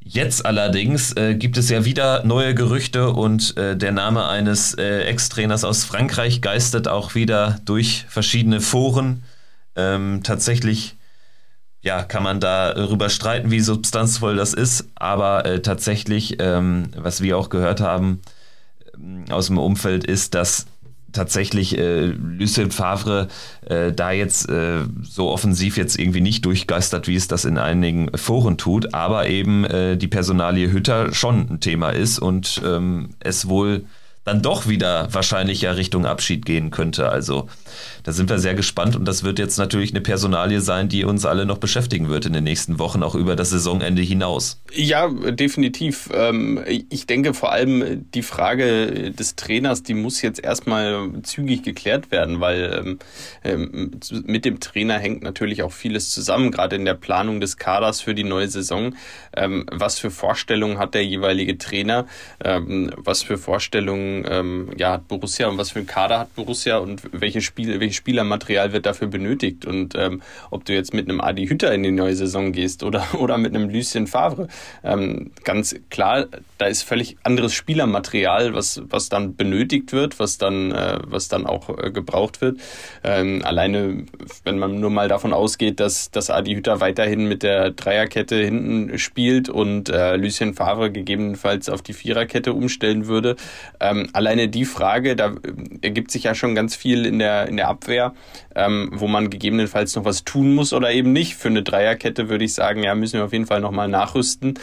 Jetzt 0.00 0.46
allerdings 0.46 1.12
äh, 1.12 1.34
gibt 1.34 1.58
es 1.58 1.68
ja 1.68 1.84
wieder 1.84 2.24
neue 2.24 2.54
Gerüchte 2.54 3.10
und 3.10 3.58
äh, 3.58 3.76
der 3.76 3.92
Name 3.92 4.26
eines 4.26 4.72
äh, 4.72 5.02
Ex-Trainers 5.02 5.64
aus 5.64 5.84
Frankreich 5.84 6.40
geistert 6.40 6.88
auch 6.88 7.14
wieder 7.14 7.60
durch 7.66 8.06
verschiedene 8.08 8.62
Foren. 8.62 9.22
Ähm, 9.76 10.22
tatsächlich 10.22 10.96
ja, 11.84 12.02
kann 12.02 12.22
man 12.22 12.40
darüber 12.40 13.10
streiten, 13.10 13.50
wie 13.50 13.60
substanzvoll 13.60 14.36
das 14.36 14.54
ist, 14.54 14.88
aber 14.94 15.44
äh, 15.44 15.60
tatsächlich, 15.60 16.36
ähm, 16.40 16.88
was 16.96 17.20
wir 17.20 17.36
auch 17.36 17.50
gehört 17.50 17.82
haben 17.82 18.22
ähm, 18.94 19.26
aus 19.30 19.48
dem 19.48 19.58
Umfeld, 19.58 20.02
ist, 20.02 20.34
dass 20.34 20.64
tatsächlich 21.12 21.76
äh, 21.76 22.06
Lucien 22.06 22.70
Favre 22.70 23.28
äh, 23.66 23.92
da 23.92 24.12
jetzt 24.12 24.48
äh, 24.48 24.80
so 25.02 25.28
offensiv 25.28 25.76
jetzt 25.76 25.98
irgendwie 25.98 26.22
nicht 26.22 26.46
durchgeistert, 26.46 27.06
wie 27.06 27.16
es 27.16 27.28
das 27.28 27.44
in 27.44 27.58
einigen 27.58 28.10
Foren 28.16 28.56
tut, 28.56 28.94
aber 28.94 29.28
eben 29.28 29.64
äh, 29.64 29.98
die 29.98 30.08
Personalie 30.08 30.72
Hütter 30.72 31.12
schon 31.12 31.50
ein 31.50 31.60
Thema 31.60 31.90
ist 31.90 32.18
und 32.18 32.62
ähm, 32.64 33.10
es 33.20 33.46
wohl 33.46 33.84
dann 34.24 34.40
doch 34.40 34.66
wieder 34.66 35.08
wahrscheinlich 35.12 35.60
ja 35.60 35.72
Richtung 35.72 36.06
Abschied 36.06 36.46
gehen 36.46 36.70
könnte. 36.70 37.10
Also 37.10 37.48
da 38.04 38.12
sind 38.12 38.30
wir 38.30 38.38
sehr 38.38 38.54
gespannt 38.54 38.96
und 38.96 39.04
das 39.04 39.22
wird 39.22 39.38
jetzt 39.38 39.58
natürlich 39.58 39.90
eine 39.90 40.00
Personalie 40.00 40.60
sein, 40.60 40.88
die 40.88 41.04
uns 41.04 41.26
alle 41.26 41.44
noch 41.44 41.58
beschäftigen 41.58 42.08
wird 42.08 42.24
in 42.26 42.32
den 42.32 42.44
nächsten 42.44 42.78
Wochen, 42.78 43.02
auch 43.02 43.14
über 43.14 43.36
das 43.36 43.50
Saisonende 43.50 44.02
hinaus. 44.02 44.62
Ja, 44.72 45.08
definitiv. 45.08 46.08
Ähm, 46.12 46.62
ich 46.66 47.06
denke 47.06 47.34
vor 47.34 47.52
allem 47.52 48.10
die 48.12 48.22
Frage 48.22 49.10
des 49.10 49.36
Trainers, 49.36 49.82
die 49.82 49.94
muss 49.94 50.22
jetzt 50.22 50.42
erstmal 50.42 51.10
zügig 51.22 51.62
geklärt 51.62 52.10
werden, 52.10 52.40
weil 52.40 52.82
ähm, 52.82 52.98
ähm, 53.44 54.00
mit 54.24 54.44
dem 54.46 54.60
Trainer 54.60 54.98
hängt 54.98 55.22
natürlich 55.22 55.62
auch 55.62 55.72
vieles 55.72 56.10
zusammen, 56.10 56.50
gerade 56.50 56.76
in 56.76 56.86
der 56.86 56.94
Planung 56.94 57.40
des 57.40 57.58
Kaders 57.58 58.00
für 58.00 58.14
die 58.14 58.24
neue 58.24 58.48
Saison. 58.48 58.94
Was 59.36 59.98
für 59.98 60.10
Vorstellungen 60.10 60.78
hat 60.78 60.94
der 60.94 61.04
jeweilige 61.04 61.58
Trainer? 61.58 62.06
Was 62.38 63.22
für 63.22 63.36
Vorstellungen 63.36 64.13
ja, 64.76 64.92
hat 64.92 65.08
Borussia 65.08 65.48
und 65.48 65.58
was 65.58 65.72
für 65.72 65.80
ein 65.80 65.86
Kader 65.86 66.20
hat 66.20 66.34
Borussia 66.34 66.78
und 66.78 67.02
welche 67.12 67.40
Spiele, 67.40 67.80
welches 67.80 67.96
Spielermaterial 67.96 68.72
wird 68.72 68.86
dafür 68.86 69.08
benötigt? 69.08 69.66
Und 69.66 69.96
ob 70.50 70.64
du 70.64 70.72
jetzt 70.72 70.94
mit 70.94 71.08
einem 71.08 71.20
Adi 71.20 71.46
Hütter 71.46 71.72
in 71.72 71.82
die 71.82 71.90
neue 71.90 72.14
Saison 72.14 72.52
gehst 72.52 72.82
oder, 72.82 73.06
oder 73.18 73.38
mit 73.38 73.54
einem 73.54 73.68
Lucien 73.68 74.06
Favre, 74.06 74.48
ähm, 74.82 75.30
ganz 75.44 75.74
klar, 75.90 76.26
da 76.58 76.66
ist 76.66 76.82
völlig 76.82 77.16
anderes 77.22 77.54
Spielermaterial, 77.54 78.54
was, 78.54 78.82
was 78.88 79.08
dann 79.08 79.36
benötigt 79.36 79.92
wird, 79.92 80.18
was 80.18 80.38
dann, 80.38 80.72
äh, 80.72 80.98
was 81.04 81.28
dann 81.28 81.46
auch 81.46 81.68
äh, 81.78 81.90
gebraucht 81.90 82.40
wird. 82.40 82.60
Ähm, 83.02 83.42
alleine, 83.44 84.04
wenn 84.44 84.58
man 84.58 84.80
nur 84.80 84.90
mal 84.90 85.08
davon 85.08 85.32
ausgeht, 85.32 85.80
dass, 85.80 86.10
dass 86.10 86.30
Adi 86.30 86.54
Hütter 86.54 86.80
weiterhin 86.80 87.26
mit 87.26 87.42
der 87.42 87.70
Dreierkette 87.70 88.36
hinten 88.36 88.98
spielt 88.98 89.48
und 89.48 89.88
äh, 89.88 90.16
Lucien 90.16 90.54
Favre 90.54 90.90
gegebenenfalls 90.90 91.68
auf 91.68 91.82
die 91.82 91.92
Viererkette 91.92 92.52
umstellen 92.52 93.06
würde. 93.06 93.36
Ähm, 93.80 94.03
alleine 94.12 94.48
die 94.48 94.64
Frage, 94.64 95.16
da 95.16 95.28
äh, 95.28 95.34
ergibt 95.82 96.10
sich 96.10 96.24
ja 96.24 96.34
schon 96.34 96.54
ganz 96.54 96.76
viel 96.76 97.06
in 97.06 97.18
der, 97.18 97.48
in 97.48 97.56
der 97.56 97.68
Abwehr, 97.68 98.14
ähm, 98.54 98.90
wo 98.92 99.06
man 99.06 99.30
gegebenenfalls 99.30 99.94
noch 99.96 100.04
was 100.04 100.24
tun 100.24 100.54
muss 100.54 100.72
oder 100.72 100.92
eben 100.92 101.12
nicht. 101.12 101.34
Für 101.34 101.48
eine 101.48 101.62
Dreierkette 101.62 102.28
würde 102.28 102.44
ich 102.44 102.54
sagen, 102.54 102.82
ja, 102.82 102.94
müssen 102.94 103.18
wir 103.18 103.24
auf 103.24 103.32
jeden 103.32 103.46
Fall 103.46 103.60
nochmal 103.60 103.88
nachrüsten. 103.88 104.54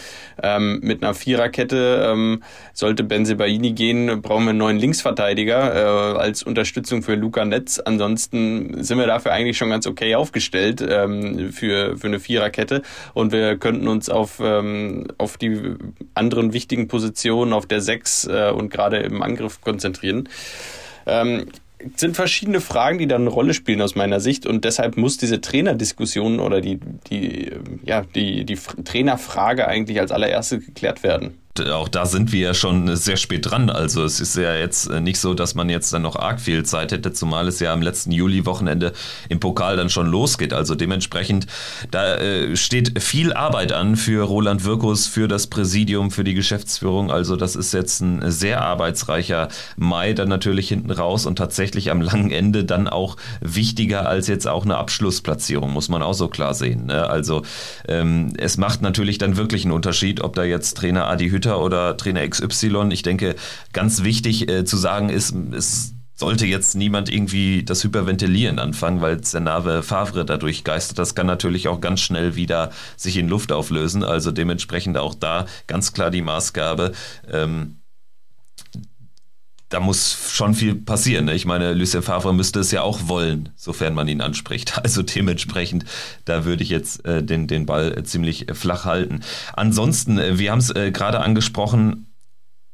Ähm, 0.42 0.80
mit 0.84 1.04
einer 1.04 1.14
Viererkette 1.14 2.12
ähm, 2.12 2.44
sollte 2.74 3.04
Benzebaini 3.04 3.74
gehen, 3.74 4.22
brauchen 4.22 4.44
wir 4.46 4.52
einen 4.52 4.60
neuen 4.60 4.78
Linksverteidiger 4.78 6.16
äh, 6.16 6.18
als 6.18 6.44
Unterstützung 6.44 7.04
für 7.04 7.16
Luca 7.16 7.46
Netz. 7.46 7.80
Ansonsten 7.80 8.84
sind 8.84 8.98
wir 8.98 9.08
dafür 9.08 9.32
eigentlich 9.32 9.58
schon 9.58 9.70
ganz 9.70 9.88
okay 9.88 10.16
aufgestellt 10.16 10.86
ähm, 10.88 11.52
für, 11.52 11.98
für 11.98 12.08
eine 12.08 12.20
Viererkette 12.20 12.82
und 13.14 13.32
wir 13.32 13.58
könnten 13.58 13.88
uns 13.88 14.10
auf, 14.10 14.40
ähm, 14.44 15.08
auf 15.18 15.38
die 15.38 15.76
anderen 16.14 16.54
wichtigen 16.54 16.88
Positionen 16.88 17.54
auf 17.54 17.66
der 17.66 17.82
Sechs 17.82 18.28
äh, 18.28 18.52
und 18.52 18.70
gerade 18.70 18.98
im 18.98 19.22
Angriff 19.22 19.31
konzentrieren. 19.38 20.30
Ähm, 21.06 21.48
sind 21.96 22.16
verschiedene 22.16 22.62
Fragen, 22.62 23.00
die 23.00 23.08
dann 23.08 23.22
eine 23.22 23.32
Rolle 23.32 23.54
spielen 23.56 23.82
aus 23.82 23.96
meiner 23.96 24.20
Sicht 24.20 24.46
und 24.46 24.66
deshalb 24.66 24.98
muss 24.98 25.18
diese 25.18 25.42
Trainerdiskussion 25.42 26.40
oder 26.40 26.62
die, 26.62 26.80
die, 27.10 27.52
ja, 27.84 28.02
die, 28.02 28.46
die 28.46 28.56
Trainerfrage 28.84 29.68
eigentlich 29.68 30.00
als 30.00 30.12
allererstes 30.12 30.64
geklärt 30.64 31.02
werden 31.02 31.41
auch 31.60 31.90
da 31.90 32.06
sind 32.06 32.32
wir 32.32 32.40
ja 32.40 32.54
schon 32.54 32.96
sehr 32.96 33.18
spät 33.18 33.50
dran. 33.50 33.70
Also 33.70 34.04
es 34.04 34.20
ist 34.20 34.38
ja 34.38 34.56
jetzt 34.56 34.90
nicht 34.90 35.20
so, 35.20 35.34
dass 35.34 35.54
man 35.54 35.70
jetzt 35.70 35.92
dann 35.94 36.02
noch 36.02 36.16
arg 36.16 36.40
viel 36.40 36.64
Zeit 36.64 36.92
hätte, 36.92 37.12
zumal 37.12 37.48
es 37.48 37.60
ja 37.60 37.74
am 37.74 37.82
letzten 37.82 38.12
Juli-Wochenende 38.12 38.94
im 39.28 39.40
Pokal 39.40 39.76
dann 39.76 39.90
schon 39.90 40.08
losgeht. 40.08 40.54
Also 40.54 40.76
dementsprechend, 40.76 41.48
da 41.92 42.16
äh, 42.16 42.56
steht 42.56 43.02
viel 43.02 43.34
Arbeit 43.34 43.74
an 43.74 43.98
für 43.98 44.24
Roland 44.24 44.64
Wirkus, 44.64 45.08
für 45.08 45.28
das 45.28 45.48
Präsidium, 45.48 46.12
für 46.12 46.24
die 46.24 46.34
Geschäftsführung. 46.34 47.12
Also 47.12 47.36
das 47.36 47.56
ist 47.56 47.74
jetzt 47.74 48.00
ein 48.00 48.32
sehr 48.32 48.62
arbeitsreicher 48.62 49.50
Mai 49.76 50.14
dann 50.14 50.30
natürlich 50.30 50.70
hinten 50.70 50.92
raus 50.92 51.26
und 51.26 51.36
tatsächlich 51.36 51.92
am 51.92 52.02
langen 52.02 52.32
Ende 52.32 52.64
dann 52.64 52.88
auch 52.88 53.18
wichtiger 53.42 54.08
als 54.08 54.28
jetzt 54.28 54.48
auch 54.48 54.64
eine 54.64 54.78
Abschlussplatzierung, 54.78 55.72
muss 55.72 55.90
man 55.90 56.02
auch 56.02 56.14
so 56.14 56.30
klar 56.30 56.54
sehen. 56.54 56.86
Ne? 56.86 57.10
Also 57.10 57.42
ähm, 57.88 58.34
es 58.38 58.58
macht 58.58 58.82
natürlich 58.82 59.18
dann 59.18 59.36
wirklich 59.36 59.66
einen 59.66 59.74
Unterschied, 59.74 60.22
ob 60.22 60.36
da 60.36 60.44
jetzt 60.44 60.78
Trainer 60.78 61.08
Adi 61.08 61.30
Hütter 61.30 61.41
Hütter 61.42 61.60
oder 61.60 61.98
Trainer 61.98 62.28
XY. 62.28 62.90
Ich 62.92 63.02
denke, 63.02 63.36
ganz 63.74 64.04
wichtig 64.04 64.48
äh, 64.48 64.64
zu 64.64 64.78
sagen 64.78 65.10
ist, 65.10 65.34
es 65.54 65.96
sollte 66.14 66.46
jetzt 66.46 66.76
niemand 66.76 67.12
irgendwie 67.12 67.64
das 67.64 67.84
Hyperventilieren 67.84 68.60
anfangen, 68.60 69.02
weil 69.02 69.20
der 69.22 69.82
Favre 69.82 70.24
dadurch 70.24 70.64
geistert. 70.64 71.00
Das 71.00 71.16
kann 71.16 71.26
natürlich 71.26 71.68
auch 71.68 71.82
ganz 71.82 72.02
schnell 72.02 72.36
wieder 72.36 72.70
sich 72.96 73.18
in 73.18 73.28
Luft 73.28 73.52
auflösen. 73.52 74.04
Also 74.04 74.32
dementsprechend 74.32 75.00
auch 75.00 75.16
da 75.16 75.48
ganz 75.66 75.94
klar 75.94 76.12
die 76.12 76.22
Maßgabe. 76.22 76.92
Ähm, 77.28 77.81
da 79.72 79.80
muss 79.80 80.32
schon 80.32 80.54
viel 80.54 80.76
passieren. 80.76 81.26
Ne? 81.26 81.34
Ich 81.34 81.46
meine, 81.46 81.74
Lucien 81.74 82.04
Favre 82.04 82.34
müsste 82.34 82.60
es 82.60 82.72
ja 82.72 82.84
auch 82.84 83.08
wollen, 83.08 83.50
sofern 83.56 83.94
man 83.96 84.08
ihn 84.08 84.22
anspricht. 84.22 84.74
Also 84.92 85.04
dementsprechend, 85.04 85.86
da 86.26 86.44
würde 86.44 86.64
ich 86.64 86.70
jetzt 86.70 87.06
äh, 87.06 87.24
den, 87.24 87.48
den 87.48 87.66
Ball 87.66 87.98
äh, 87.98 88.04
ziemlich 88.04 88.48
flach 88.52 88.84
halten. 88.84 89.22
Ansonsten, 89.54 90.18
äh, 90.18 90.38
wir 90.38 90.52
haben 90.52 90.60
es 90.60 90.70
äh, 90.72 90.92
gerade 90.92 91.22
angesprochen, 91.22 92.12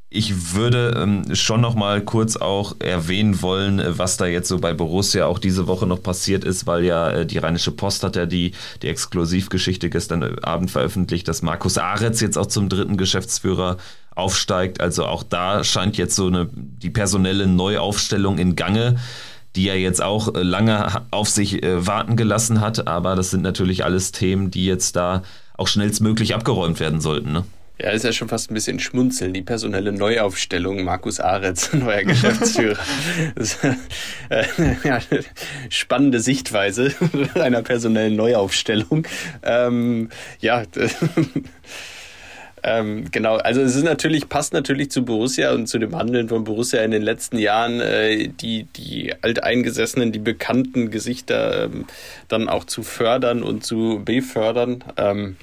ich 0.10 0.54
würde 0.54 0.96
ähm, 0.98 1.36
schon 1.36 1.60
noch 1.60 1.76
mal 1.76 2.02
kurz 2.02 2.38
auch 2.38 2.78
erwähnen 2.80 3.42
wollen, 3.42 3.80
äh, 3.80 3.98
was 4.00 4.16
da 4.16 4.26
jetzt 4.26 4.48
so 4.48 4.58
bei 4.58 4.74
Borussia 4.74 5.26
auch 5.26 5.38
diese 5.38 5.68
Woche 5.68 5.86
noch 5.86 6.02
passiert 6.02 6.46
ist, 6.46 6.66
weil 6.66 6.86
ja 6.86 7.10
äh, 7.10 7.26
die 7.26 7.38
Rheinische 7.38 7.72
Post 7.72 8.04
hat 8.04 8.16
ja 8.16 8.26
die, 8.26 8.54
die 8.82 8.88
Exklusivgeschichte 8.88 9.90
gestern 9.90 10.40
Abend 10.40 10.72
veröffentlicht, 10.72 11.28
dass 11.28 11.42
Markus 11.42 11.78
Aretz 11.78 12.22
jetzt 12.22 12.38
auch 12.38 12.46
zum 12.46 12.70
dritten 12.70 12.96
Geschäftsführer 12.96 13.78
aufsteigt. 14.16 14.82
Also 14.82 15.06
auch 15.06 15.24
da 15.24 15.64
scheint 15.64 15.98
jetzt 15.98 16.16
so 16.16 16.28
eine 16.28 16.50
die 16.78 16.90
personelle 16.90 17.48
Neuaufstellung 17.48 18.38
in 18.38 18.56
Gange 18.56 18.96
die 19.56 19.64
ja 19.64 19.74
jetzt 19.74 20.02
auch 20.02 20.36
äh, 20.36 20.44
lange 20.44 21.02
auf 21.12 21.30
sich 21.30 21.64
äh, 21.64 21.86
warten 21.86 22.16
gelassen 22.16 22.62
hat. 22.62 22.88
Aber 22.88 23.16
das 23.16 23.32
sind 23.32 23.42
natürlich 23.42 23.84
alles 23.84 24.12
Themen, 24.12 24.52
die 24.52 24.66
jetzt 24.66 24.96
da 24.96 25.24
auch 25.58 25.68
schnellstmöglich 25.68 26.36
abgeräumt 26.36 26.80
werden 26.80 27.02
sollten. 27.02 27.32
Ne? 27.34 27.44
Ja, 27.80 27.92
ist 27.92 28.06
ja 28.06 28.12
schon 28.12 28.28
fast 28.28 28.50
ein 28.50 28.56
bisschen 28.56 28.80
schmunzeln. 28.80 29.34
Die 29.34 29.42
personelle 29.44 29.92
Neuaufstellung, 29.92 30.84
Markus 30.84 31.20
Aretz, 31.20 31.74
neuer 31.74 32.04
Geschäftsführer. 32.04 32.80
das, 33.36 33.58
äh, 34.30 34.46
ja, 34.84 35.00
spannende 35.70 36.20
Sichtweise 36.20 36.94
einer 37.36 37.62
personellen 37.62 38.16
Neuaufstellung. 38.16 39.08
Ähm, 39.44 40.10
ja, 40.40 40.64
Ähm, 42.70 43.06
genau, 43.12 43.38
also 43.38 43.62
es 43.62 43.78
ist 43.78 43.86
natürlich, 43.86 44.28
passt 44.28 44.52
natürlich 44.52 44.92
zu 44.92 45.06
Borussia 45.06 45.54
und 45.54 45.68
zu 45.68 45.80
dem 45.80 45.96
Handeln 45.96 46.28
von 46.28 46.44
Borussia 46.44 46.84
in 46.84 46.92
den 46.92 47.02
letzten 47.02 47.38
Jahren, 47.38 47.80
äh, 47.80 48.28
die, 48.28 48.66
die 48.76 49.14
alteingesessenen, 49.22 50.12
die 50.12 50.20
bekannten 50.20 50.92
Gesichter 50.92 51.64
ähm, 51.64 51.86
dann 52.28 52.50
auch 52.50 52.66
zu 52.66 52.84
fördern 52.84 53.42
und 53.42 53.66
zu 53.66 54.02
befördern. 54.04 54.84
Ähm, 54.98 55.38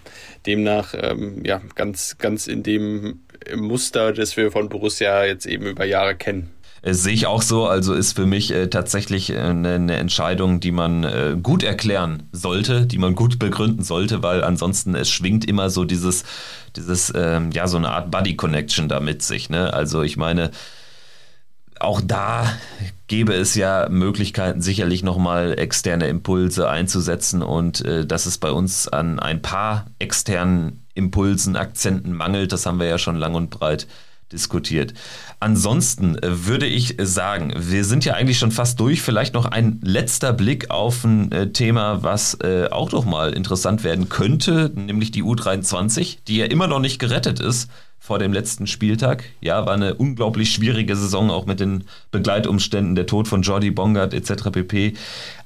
demnach, 0.44 0.94
ähm, 1.00 1.42
ja, 1.46 1.62
ganz, 1.74 2.18
ganz 2.18 2.46
in 2.46 2.62
dem 2.62 3.20
Muster, 3.56 4.12
das 4.12 4.36
wir 4.36 4.52
von 4.52 4.68
Borussia 4.68 5.24
jetzt 5.24 5.46
eben 5.46 5.64
über 5.64 5.86
Jahre 5.86 6.16
kennen. 6.16 6.53
Äh, 6.84 6.94
sehe 6.94 7.14
ich 7.14 7.26
auch 7.26 7.42
so. 7.42 7.66
Also 7.66 7.94
ist 7.94 8.14
für 8.14 8.26
mich 8.26 8.52
äh, 8.52 8.68
tatsächlich 8.68 9.30
äh, 9.30 9.38
eine, 9.38 9.74
eine, 9.74 9.96
Entscheidung, 9.96 10.60
die 10.60 10.70
man 10.70 11.04
äh, 11.04 11.36
gut 11.42 11.62
erklären 11.62 12.24
sollte, 12.32 12.86
die 12.86 12.98
man 12.98 13.14
gut 13.14 13.38
begründen 13.38 13.82
sollte, 13.82 14.22
weil 14.22 14.44
ansonsten 14.44 14.94
es 14.94 15.10
schwingt 15.10 15.46
immer 15.46 15.70
so 15.70 15.84
dieses, 15.84 16.24
dieses, 16.76 17.12
ähm, 17.16 17.50
ja, 17.52 17.66
so 17.66 17.78
eine 17.78 17.90
Art 17.90 18.10
Buddy 18.10 18.36
Connection 18.36 18.88
da 18.88 19.00
mit 19.00 19.22
sich. 19.22 19.48
Ne? 19.48 19.72
Also 19.72 20.02
ich 20.02 20.16
meine, 20.16 20.50
auch 21.80 22.00
da 22.02 22.52
gäbe 23.06 23.34
es 23.34 23.54
ja 23.54 23.88
Möglichkeiten, 23.90 24.60
sicherlich 24.62 25.02
nochmal 25.02 25.58
externe 25.58 26.06
Impulse 26.08 26.68
einzusetzen 26.68 27.42
und 27.42 27.84
äh, 27.84 28.06
dass 28.06 28.26
es 28.26 28.38
bei 28.38 28.50
uns 28.50 28.88
an 28.88 29.18
ein 29.18 29.42
paar 29.42 29.86
externen 29.98 30.84
Impulsen, 30.94 31.56
Akzenten 31.56 32.12
mangelt, 32.12 32.52
das 32.52 32.66
haben 32.66 32.78
wir 32.78 32.86
ja 32.86 32.98
schon 32.98 33.16
lang 33.16 33.34
und 33.34 33.50
breit 33.50 33.86
diskutiert. 34.34 34.92
Ansonsten 35.40 36.16
äh, 36.18 36.46
würde 36.46 36.66
ich 36.66 36.96
sagen, 37.00 37.54
wir 37.56 37.84
sind 37.84 38.04
ja 38.04 38.14
eigentlich 38.14 38.38
schon 38.38 38.50
fast 38.50 38.78
durch. 38.80 39.00
Vielleicht 39.00 39.34
noch 39.34 39.46
ein 39.46 39.80
letzter 39.82 40.32
Blick 40.32 40.70
auf 40.70 41.04
ein 41.04 41.32
äh, 41.32 41.50
Thema, 41.50 42.02
was 42.02 42.34
äh, 42.42 42.68
auch 42.70 42.92
noch 42.92 43.04
mal 43.04 43.32
interessant 43.32 43.84
werden 43.84 44.08
könnte, 44.08 44.70
nämlich 44.74 45.10
die 45.10 45.22
U23, 45.22 46.18
die 46.28 46.36
ja 46.36 46.46
immer 46.46 46.66
noch 46.66 46.80
nicht 46.80 46.98
gerettet 46.98 47.40
ist 47.40 47.70
vor 47.98 48.18
dem 48.18 48.34
letzten 48.34 48.66
Spieltag. 48.66 49.24
Ja, 49.40 49.64
war 49.64 49.72
eine 49.72 49.94
unglaublich 49.94 50.52
schwierige 50.52 50.94
Saison, 50.94 51.30
auch 51.30 51.46
mit 51.46 51.60
den 51.60 51.84
Begleitumständen, 52.10 52.94
der 52.94 53.06
Tod 53.06 53.28
von 53.28 53.40
Jordi 53.40 53.70
Bongard 53.70 54.12
etc. 54.12 54.50
pp. 54.52 54.92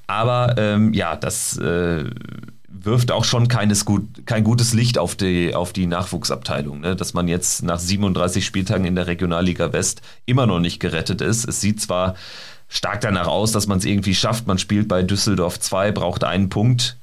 Aber 0.08 0.54
ähm, 0.58 0.92
ja, 0.92 1.14
das 1.14 1.56
äh, 1.58 2.04
wirft 2.88 3.12
auch 3.12 3.24
schon 3.24 3.48
keines 3.48 3.84
gut, 3.84 4.26
kein 4.26 4.44
gutes 4.44 4.72
Licht 4.72 4.98
auf 4.98 5.14
die, 5.14 5.54
auf 5.54 5.72
die 5.72 5.86
Nachwuchsabteilung, 5.86 6.80
ne? 6.80 6.96
dass 6.96 7.14
man 7.14 7.28
jetzt 7.28 7.62
nach 7.62 7.78
37 7.78 8.44
Spieltagen 8.44 8.86
in 8.86 8.94
der 8.94 9.06
Regionalliga 9.06 9.72
West 9.72 10.00
immer 10.26 10.46
noch 10.46 10.58
nicht 10.58 10.80
gerettet 10.80 11.20
ist. 11.20 11.46
Es 11.46 11.60
sieht 11.60 11.80
zwar 11.80 12.14
stark 12.68 13.00
danach 13.00 13.26
aus, 13.26 13.52
dass 13.52 13.66
man 13.66 13.78
es 13.78 13.84
irgendwie 13.84 14.14
schafft. 14.14 14.46
Man 14.46 14.58
spielt 14.58 14.88
bei 14.88 15.02
Düsseldorf 15.02 15.60
2, 15.60 15.92
braucht 15.92 16.24
einen 16.24 16.48
Punkt. 16.48 16.98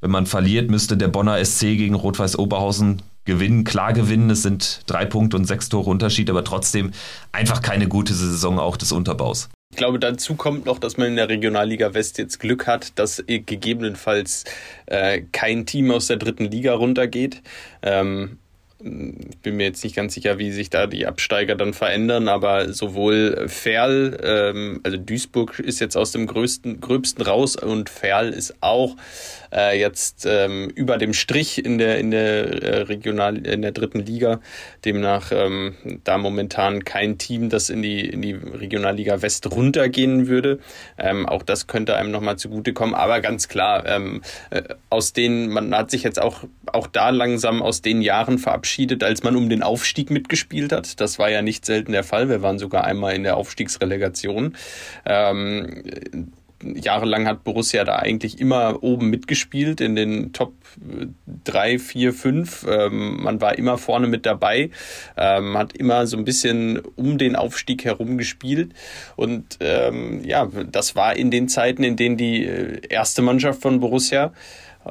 Wenn 0.00 0.10
man 0.10 0.26
verliert, 0.26 0.70
müsste 0.70 0.96
der 0.96 1.08
Bonner 1.08 1.44
SC 1.44 1.60
gegen 1.60 1.94
Rot-Weiß 1.94 2.38
Oberhausen 2.38 3.02
gewinnen, 3.24 3.64
klar 3.64 3.92
gewinnen. 3.92 4.30
Es 4.30 4.42
sind 4.42 4.82
drei 4.86 5.04
Punkte 5.04 5.36
und 5.36 5.46
sechs 5.46 5.68
Tore 5.68 5.90
Unterschied, 5.90 6.30
aber 6.30 6.44
trotzdem 6.44 6.92
einfach 7.32 7.60
keine 7.60 7.88
gute 7.88 8.14
Saison 8.14 8.58
auch 8.58 8.76
des 8.76 8.92
Unterbaus. 8.92 9.48
Ich 9.70 9.78
glaube, 9.78 9.98
dazu 9.98 10.36
kommt 10.36 10.64
noch, 10.64 10.78
dass 10.78 10.96
man 10.96 11.08
in 11.08 11.16
der 11.16 11.28
Regionalliga 11.28 11.92
West 11.92 12.18
jetzt 12.18 12.38
Glück 12.38 12.66
hat, 12.66 12.98
dass 12.98 13.22
gegebenenfalls 13.26 14.44
äh, 14.86 15.22
kein 15.32 15.66
Team 15.66 15.90
aus 15.90 16.06
der 16.06 16.16
dritten 16.16 16.44
Liga 16.44 16.74
runtergeht. 16.74 17.42
Ähm, 17.82 18.38
ich 18.78 19.38
bin 19.38 19.56
mir 19.56 19.64
jetzt 19.64 19.82
nicht 19.84 19.96
ganz 19.96 20.14
sicher, 20.14 20.38
wie 20.38 20.52
sich 20.52 20.68
da 20.68 20.86
die 20.86 21.06
Absteiger 21.06 21.56
dann 21.56 21.72
verändern, 21.72 22.28
aber 22.28 22.72
sowohl 22.74 23.48
Ferl, 23.48 24.18
ähm, 24.22 24.80
also 24.82 24.98
Duisburg 24.98 25.58
ist 25.58 25.80
jetzt 25.80 25.96
aus 25.96 26.12
dem 26.12 26.26
größten, 26.26 26.80
gröbsten 26.80 27.24
raus 27.24 27.56
und 27.56 27.88
Ferl 27.88 28.30
ist 28.30 28.54
auch 28.60 28.96
äh, 29.56 29.78
jetzt 29.78 30.26
ähm, 30.28 30.68
über 30.74 30.98
dem 30.98 31.14
Strich 31.14 31.64
in 31.64 31.78
der 31.78 31.98
in 31.98 32.10
der 32.10 32.62
äh, 32.62 32.82
Regional 32.82 33.38
in 33.38 33.62
der 33.62 33.72
dritten 33.72 34.00
Liga. 34.00 34.40
Demnach 34.84 35.32
ähm, 35.32 35.74
da 36.04 36.18
momentan 36.18 36.84
kein 36.84 37.18
Team, 37.18 37.48
das 37.48 37.70
in 37.70 37.82
die 37.82 38.08
in 38.08 38.22
die 38.22 38.32
Regionalliga 38.32 39.22
West 39.22 39.50
runtergehen 39.50 40.28
würde. 40.28 40.58
Ähm, 40.98 41.26
auch 41.26 41.42
das 41.42 41.66
könnte 41.66 41.96
einem 41.96 42.10
nochmal 42.10 42.36
zugutekommen. 42.36 42.94
Aber 42.94 43.20
ganz 43.20 43.48
klar, 43.48 43.86
ähm, 43.86 44.22
äh, 44.50 44.62
aus 44.90 45.12
den 45.12 45.48
man 45.48 45.74
hat 45.74 45.90
sich 45.90 46.02
jetzt 46.02 46.20
auch 46.20 46.44
auch 46.66 46.86
da 46.86 47.10
langsam 47.10 47.62
aus 47.62 47.80
den 47.80 48.02
Jahren 48.02 48.38
verabschiedet, 48.38 49.02
als 49.02 49.22
man 49.22 49.36
um 49.36 49.48
den 49.48 49.62
Aufstieg 49.62 50.10
mitgespielt 50.10 50.72
hat. 50.72 51.00
Das 51.00 51.18
war 51.18 51.30
ja 51.30 51.40
nicht 51.42 51.64
selten 51.64 51.92
der 51.92 52.04
Fall. 52.04 52.28
Wir 52.28 52.42
waren 52.42 52.58
sogar 52.58 52.84
einmal 52.84 53.14
in 53.14 53.22
der 53.22 53.36
Aufstiegsrelegation. 53.36 54.56
Ähm, 55.06 55.82
jahrelang 56.74 57.26
hat 57.26 57.44
Borussia 57.44 57.84
da 57.84 57.96
eigentlich 57.96 58.40
immer 58.40 58.82
oben 58.82 59.10
mitgespielt 59.10 59.80
in 59.80 59.94
den 59.94 60.32
Top 60.32 60.54
3, 61.44 61.78
4, 61.78 62.12
5. 62.12 62.66
man 62.90 63.40
war 63.40 63.56
immer 63.58 63.78
vorne 63.78 64.06
mit 64.06 64.26
dabei, 64.26 64.70
ähm, 65.16 65.56
hat 65.56 65.76
immer 65.76 66.06
so 66.06 66.16
ein 66.16 66.24
bisschen 66.24 66.80
um 66.96 67.18
den 67.18 67.36
Aufstieg 67.36 67.84
herum 67.84 68.18
gespielt. 68.18 68.72
Und 69.16 69.58
ähm, 69.60 70.22
ja, 70.24 70.48
das 70.70 70.96
war 70.96 71.16
in 71.16 71.30
den 71.30 71.48
Zeiten, 71.48 71.82
in 71.84 71.96
denen 71.96 72.16
die 72.16 72.44
äh, 72.44 72.80
erste 72.88 73.22
Mannschaft 73.22 73.62
von 73.62 73.80
Borussia 73.80 74.32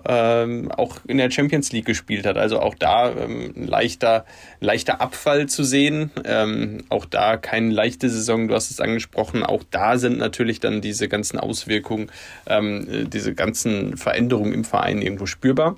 ähm, 0.06 0.72
auch 0.72 0.98
in 1.08 1.18
der 1.18 1.32
Champions 1.32 1.72
League 1.72 1.86
gespielt 1.86 2.26
hat. 2.26 2.38
Also 2.38 2.60
auch 2.60 2.76
da 2.76 3.12
ähm, 3.12 3.54
ein 3.56 3.68
leichter, 3.68 4.26
leichter 4.60 5.02
Abfall 5.02 5.48
zu 5.48 5.64
sehen. 5.64 6.12
Ähm, 6.24 6.84
auch 6.90 7.06
da 7.06 7.38
keine 7.38 7.72
leichte 7.72 8.10
Saison, 8.10 8.48
du 8.48 8.56
hast 8.56 8.72
es 8.72 8.80
angesprochen. 8.80 9.44
Auch 9.44 9.64
da 9.72 9.98
sind 9.98 10.18
natürlich 10.18 10.60
dann 10.60 10.82
diese 10.82 11.08
ganzen 11.08 11.40
Auswirkungen, 11.40 12.12
ähm, 12.48 13.10
diese 13.10 13.34
ganzen 13.34 13.98
Veränderungen 13.98 14.54
im 14.54 14.64
Verein 14.64 15.02
irgendwo 15.02 15.26
spürbar. 15.26 15.78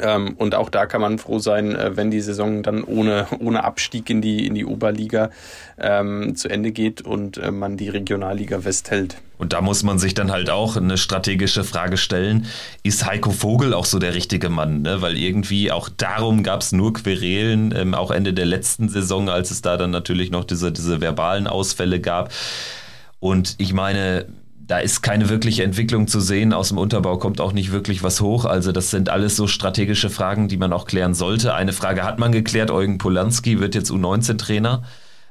Ähm, 0.00 0.34
und 0.36 0.54
auch 0.54 0.68
da 0.68 0.86
kann 0.86 1.00
man 1.00 1.18
froh 1.18 1.38
sein, 1.38 1.74
äh, 1.74 1.96
wenn 1.96 2.10
die 2.10 2.20
Saison 2.20 2.62
dann 2.62 2.84
ohne, 2.84 3.26
ohne 3.40 3.64
Abstieg 3.64 4.10
in 4.10 4.20
die, 4.20 4.46
in 4.46 4.54
die 4.54 4.64
Oberliga 4.64 5.30
ähm, 5.78 6.34
zu 6.36 6.48
Ende 6.48 6.72
geht 6.72 7.02
und 7.02 7.38
äh, 7.38 7.50
man 7.50 7.76
die 7.76 7.88
Regionalliga 7.88 8.64
West 8.64 8.90
hält. 8.90 9.16
Und 9.38 9.52
da 9.52 9.60
muss 9.60 9.82
man 9.82 9.98
sich 9.98 10.14
dann 10.14 10.32
halt 10.32 10.48
auch 10.48 10.76
eine 10.76 10.96
strategische 10.96 11.62
Frage 11.62 11.96
stellen, 11.96 12.46
ist 12.82 13.04
Heiko 13.04 13.30
Vogel 13.30 13.74
auch 13.74 13.84
so 13.84 13.98
der 13.98 14.14
richtige 14.14 14.48
Mann? 14.48 14.82
Ne? 14.82 15.02
Weil 15.02 15.16
irgendwie 15.16 15.70
auch 15.70 15.88
darum 15.88 16.42
gab 16.42 16.62
es 16.62 16.72
nur 16.72 16.94
Querelen, 16.94 17.74
ähm, 17.76 17.94
auch 17.94 18.10
Ende 18.10 18.32
der 18.32 18.46
letzten 18.46 18.88
Saison, 18.88 19.28
als 19.28 19.50
es 19.50 19.62
da 19.62 19.76
dann 19.76 19.90
natürlich 19.90 20.30
noch 20.30 20.44
diese, 20.44 20.72
diese 20.72 21.00
verbalen 21.00 21.46
Ausfälle 21.46 22.00
gab. 22.00 22.32
Und 23.20 23.56
ich 23.58 23.72
meine, 23.72 24.26
da 24.66 24.78
ist 24.78 25.02
keine 25.02 25.28
wirkliche 25.28 25.62
Entwicklung 25.62 26.08
zu 26.08 26.20
sehen. 26.20 26.52
Aus 26.52 26.68
dem 26.68 26.78
Unterbau 26.78 27.18
kommt 27.18 27.40
auch 27.40 27.52
nicht 27.52 27.70
wirklich 27.70 28.02
was 28.02 28.20
hoch. 28.20 28.44
Also 28.44 28.72
das 28.72 28.90
sind 28.90 29.08
alles 29.08 29.36
so 29.36 29.46
strategische 29.46 30.10
Fragen, 30.10 30.48
die 30.48 30.56
man 30.56 30.72
auch 30.72 30.86
klären 30.86 31.14
sollte. 31.14 31.54
Eine 31.54 31.72
Frage 31.72 32.02
hat 32.02 32.18
man 32.18 32.32
geklärt. 32.32 32.70
Eugen 32.70 32.98
Polanski 32.98 33.60
wird 33.60 33.76
jetzt 33.76 33.92
U19-Trainer, 33.92 34.82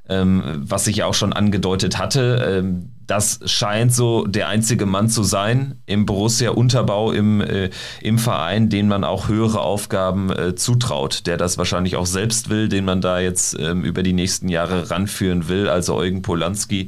ähm, 0.07 0.43
was 0.55 0.87
ich 0.87 1.03
auch 1.03 1.13
schon 1.13 1.33
angedeutet 1.33 1.97
hatte. 1.97 2.61
Ähm, 2.61 2.91
das 3.07 3.39
scheint 3.45 3.93
so 3.93 4.25
der 4.25 4.47
einzige 4.47 4.85
Mann 4.85 5.09
zu 5.09 5.23
sein 5.23 5.79
im 5.85 6.05
Borussia 6.05 6.51
Unterbau 6.51 7.11
im, 7.11 7.41
äh, 7.41 7.69
im 8.01 8.17
Verein, 8.17 8.69
den 8.69 8.87
man 8.87 9.03
auch 9.03 9.27
höhere 9.27 9.59
Aufgaben 9.59 10.31
äh, 10.31 10.55
zutraut, 10.55 11.27
der 11.27 11.35
das 11.35 11.57
wahrscheinlich 11.57 11.97
auch 11.97 12.07
selbst 12.07 12.49
will, 12.49 12.69
den 12.69 12.85
man 12.85 13.01
da 13.01 13.19
jetzt 13.19 13.59
ähm, 13.59 13.83
über 13.83 14.01
die 14.01 14.13
nächsten 14.13 14.47
Jahre 14.47 14.89
ranführen 14.89 15.49
will. 15.49 15.67
Also 15.67 15.93
Eugen 15.95 16.21
Polanski 16.21 16.87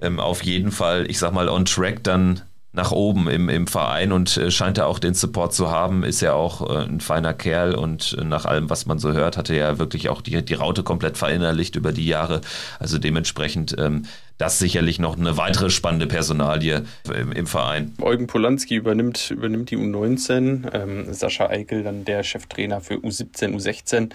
ähm, 0.00 0.20
auf 0.20 0.42
jeden 0.42 0.72
Fall, 0.72 1.10
ich 1.10 1.18
sag 1.18 1.32
mal, 1.32 1.48
on 1.48 1.64
track 1.64 2.02
dann 2.04 2.42
nach 2.76 2.92
oben 2.92 3.28
im, 3.28 3.48
im 3.48 3.66
Verein 3.66 4.12
und 4.12 4.36
äh, 4.36 4.50
scheint 4.50 4.76
er 4.78 4.86
auch 4.86 4.98
den 4.98 5.14
Support 5.14 5.54
zu 5.54 5.70
haben, 5.70 6.04
ist 6.04 6.20
ja 6.20 6.34
auch 6.34 6.68
äh, 6.68 6.84
ein 6.84 7.00
feiner 7.00 7.32
Kerl 7.32 7.74
und 7.74 8.16
äh, 8.20 8.24
nach 8.24 8.44
allem, 8.44 8.68
was 8.68 8.84
man 8.84 8.98
so 8.98 9.12
hört, 9.12 9.38
hatte 9.38 9.54
er 9.54 9.70
ja 9.70 9.78
wirklich 9.78 10.10
auch 10.10 10.20
die, 10.20 10.44
die 10.44 10.54
Raute 10.54 10.82
komplett 10.82 11.16
verinnerlicht 11.16 11.74
über 11.74 11.92
die 11.92 12.06
Jahre. 12.06 12.42
Also 12.78 12.98
dementsprechend 12.98 13.74
ähm, 13.78 14.04
das 14.36 14.58
sicherlich 14.58 14.98
noch 14.98 15.16
eine 15.16 15.38
weitere 15.38 15.70
spannende 15.70 16.06
Personalie 16.06 16.84
im, 17.12 17.32
im 17.32 17.46
Verein. 17.46 17.94
Eugen 17.98 18.26
Polanski 18.26 18.76
übernimmt, 18.76 19.30
übernimmt 19.30 19.70
die 19.70 19.78
U19, 19.78 20.74
ähm, 20.74 21.12
Sascha 21.14 21.46
Eikel 21.46 21.82
dann 21.82 22.04
der 22.04 22.22
Cheftrainer 22.22 22.82
für 22.82 22.96
U17, 22.96 23.56
U16. 23.56 24.10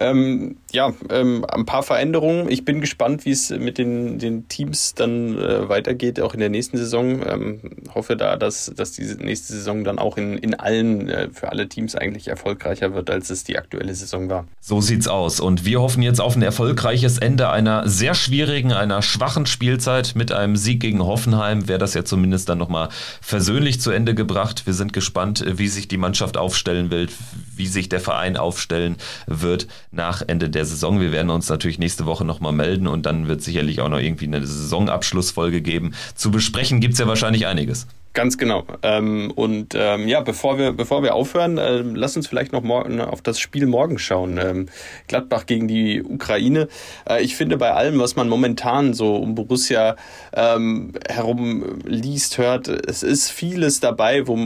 Ähm, 0.00 0.56
ja, 0.70 0.92
ähm, 1.10 1.44
ein 1.48 1.66
paar 1.66 1.82
Veränderungen. 1.82 2.48
Ich 2.50 2.64
bin 2.64 2.80
gespannt, 2.80 3.24
wie 3.24 3.30
es 3.30 3.50
mit 3.50 3.78
den, 3.78 4.18
den 4.18 4.48
Teams 4.48 4.94
dann 4.94 5.36
äh, 5.36 5.68
weitergeht, 5.68 6.20
auch 6.20 6.34
in 6.34 6.40
der 6.40 6.50
nächsten 6.50 6.76
Saison. 6.76 7.20
Ähm, 7.26 7.60
hoffe 7.94 8.16
da, 8.16 8.36
dass, 8.36 8.72
dass 8.76 8.92
diese 8.92 9.16
nächste 9.16 9.54
Saison 9.54 9.82
dann 9.82 9.98
auch 9.98 10.16
in, 10.16 10.38
in 10.38 10.54
allen, 10.54 11.08
äh, 11.08 11.28
für 11.32 11.50
alle 11.50 11.68
Teams 11.68 11.96
eigentlich 11.96 12.28
erfolgreicher 12.28 12.94
wird, 12.94 13.10
als 13.10 13.30
es 13.30 13.44
die 13.44 13.58
aktuelle 13.58 13.94
Saison 13.94 14.28
war. 14.28 14.46
So 14.60 14.80
sieht's 14.80 15.08
aus. 15.08 15.40
Und 15.40 15.64
wir 15.64 15.80
hoffen 15.80 16.02
jetzt 16.02 16.20
auf 16.20 16.36
ein 16.36 16.42
erfolgreiches 16.42 17.18
Ende 17.18 17.50
einer 17.50 17.88
sehr 17.88 18.14
schwierigen, 18.14 18.72
einer 18.72 19.02
schwachen 19.02 19.46
Spielzeit 19.46 20.12
mit 20.14 20.30
einem 20.30 20.56
Sieg 20.56 20.80
gegen 20.80 21.02
Hoffenheim. 21.04 21.66
Wäre 21.66 21.78
das 21.78 21.94
ja 21.94 22.04
zumindest 22.04 22.48
dann 22.48 22.58
nochmal 22.58 22.88
versöhnlich 23.20 23.80
zu 23.80 23.90
Ende 23.90 24.14
gebracht. 24.14 24.66
Wir 24.66 24.74
sind 24.74 24.92
gespannt, 24.92 25.44
wie 25.46 25.68
sich 25.68 25.88
die 25.88 25.96
Mannschaft 25.96 26.36
aufstellen 26.36 26.90
will, 26.90 27.08
wie 27.56 27.66
sich 27.66 27.88
der 27.88 28.00
Verein 28.00 28.36
aufstellen 28.36 28.96
wird 29.26 29.66
nach 29.90 30.22
Ende 30.26 30.50
der 30.50 30.64
Saison. 30.64 31.00
Wir 31.00 31.12
werden 31.12 31.30
uns 31.30 31.48
natürlich 31.48 31.78
nächste 31.78 32.06
Woche 32.06 32.24
nochmal 32.24 32.52
melden 32.52 32.86
und 32.86 33.06
dann 33.06 33.28
wird 33.28 33.42
sicherlich 33.42 33.80
auch 33.80 33.88
noch 33.88 33.98
irgendwie 33.98 34.26
eine 34.26 34.46
Saisonabschlussfolge 34.46 35.62
geben. 35.62 35.94
Zu 36.14 36.30
besprechen 36.30 36.80
gibt 36.80 36.94
es 36.94 37.00
ja 37.00 37.06
wahrscheinlich 37.06 37.46
einiges. 37.46 37.86
Ganz 38.18 38.36
genau. 38.36 38.64
Ähm, 38.82 39.30
und 39.36 39.76
ähm, 39.76 40.08
ja, 40.08 40.20
bevor 40.22 40.58
wir, 40.58 40.72
bevor 40.72 41.04
wir 41.04 41.14
aufhören, 41.14 41.56
äh, 41.56 41.76
lass 41.76 42.16
uns 42.16 42.26
vielleicht 42.26 42.50
noch 42.50 42.64
morgen 42.64 43.00
auf 43.00 43.22
das 43.22 43.38
Spiel 43.38 43.64
morgen 43.66 43.96
schauen. 44.00 44.40
Ähm, 44.42 44.66
Gladbach 45.06 45.46
gegen 45.46 45.68
die 45.68 46.02
Ukraine. 46.02 46.66
Äh, 47.08 47.22
ich 47.22 47.36
finde, 47.36 47.58
bei 47.58 47.70
allem, 47.70 48.00
was 48.00 48.16
man 48.16 48.28
momentan 48.28 48.92
so 48.92 49.14
um 49.14 49.36
Borussia 49.36 49.94
ähm, 50.32 50.94
herum 51.08 51.78
liest, 51.84 52.38
hört, 52.38 52.66
es 52.66 53.04
ist 53.04 53.30
vieles 53.30 53.78
dabei, 53.78 54.26
wo, 54.26 54.36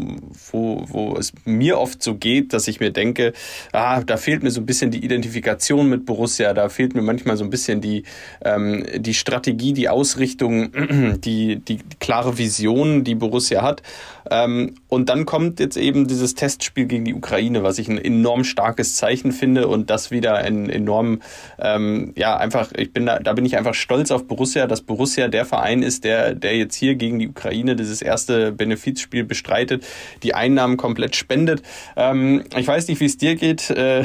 wo, 0.51 0.85
wo 0.89 1.17
es 1.17 1.33
mir 1.47 1.79
oft 1.79 2.03
so 2.03 2.17
geht, 2.17 2.53
dass 2.53 2.69
ich 2.69 2.79
mir 2.79 2.91
denke, 2.91 3.33
ah, 3.73 4.03
da 4.03 4.19
fehlt 4.19 4.43
mir 4.43 4.51
so 4.51 4.61
ein 4.61 4.67
bisschen 4.67 4.91
die 4.91 5.03
Identifikation 5.03 5.89
mit 5.89 6.05
Borussia, 6.05 6.53
da 6.53 6.69
fehlt 6.69 6.95
mir 6.95 7.01
manchmal 7.01 7.39
so 7.39 7.45
ein 7.45 7.49
bisschen 7.49 7.81
die, 7.81 8.03
ähm, 8.45 8.85
die 8.99 9.15
Strategie, 9.15 9.73
die 9.73 9.89
Ausrichtung, 9.89 10.73
die, 11.25 11.57
die 11.57 11.79
klare 12.01 12.37
Vision, 12.37 13.03
die 13.03 13.15
Borussia 13.15 13.62
Hat. 13.63 13.83
Ähm, 14.31 14.77
und 14.89 15.09
dann 15.09 15.27
kommt 15.27 15.61
jetzt 15.61 15.77
eben 15.77 16.07
dieses 16.07 16.35
Testspiel 16.35 16.87
gegen 16.87 17.05
die 17.05 17.15
Ukraine, 17.15 17.63
was 17.63 17.79
ich 17.79 17.89
ein 17.89 17.99
enorm 17.99 18.45
starkes 18.45 18.97
Zeichen 18.97 19.33
finde 19.33 19.69
und 19.69 19.91
das 19.91 20.11
wieder 20.11 20.37
ein 20.37 20.71
enorm, 20.71 21.23
ähm, 21.59 22.13
ja, 22.17 22.37
einfach, 22.37 22.73
ich 22.77 22.93
bin 22.93 23.07
da, 23.07 23.19
da 23.19 23.33
bin 23.33 23.45
ich 23.45 23.57
einfach 23.57 23.75
stolz 23.75 24.11
auf 24.11 24.27
Borussia, 24.27 24.67
dass 24.67 24.83
Borussia 24.83 25.29
der 25.29 25.45
Verein 25.45 25.83
ist, 25.83 26.05
der, 26.05 26.35
der 26.35 26.57
jetzt 26.57 26.75
hier 26.75 26.95
gegen 26.95 27.19
die 27.19 27.29
Ukraine 27.29 27.77
dieses 27.77 28.03
erste 28.03 28.53
Benefizspiel 28.53 29.25
bestreitet, 29.25 29.85
die 30.23 30.35
Einnahmen 30.35 30.77
komplett 30.77 31.17
spendet. 31.17 31.63
Ähm, 31.97 32.45
ich 32.57 32.67
weiß 32.67 32.89
nicht, 32.89 33.01
wie 33.01 33.07
es 33.07 33.17
dir 33.17 33.35
geht. 33.35 33.71
Äh, 33.71 34.05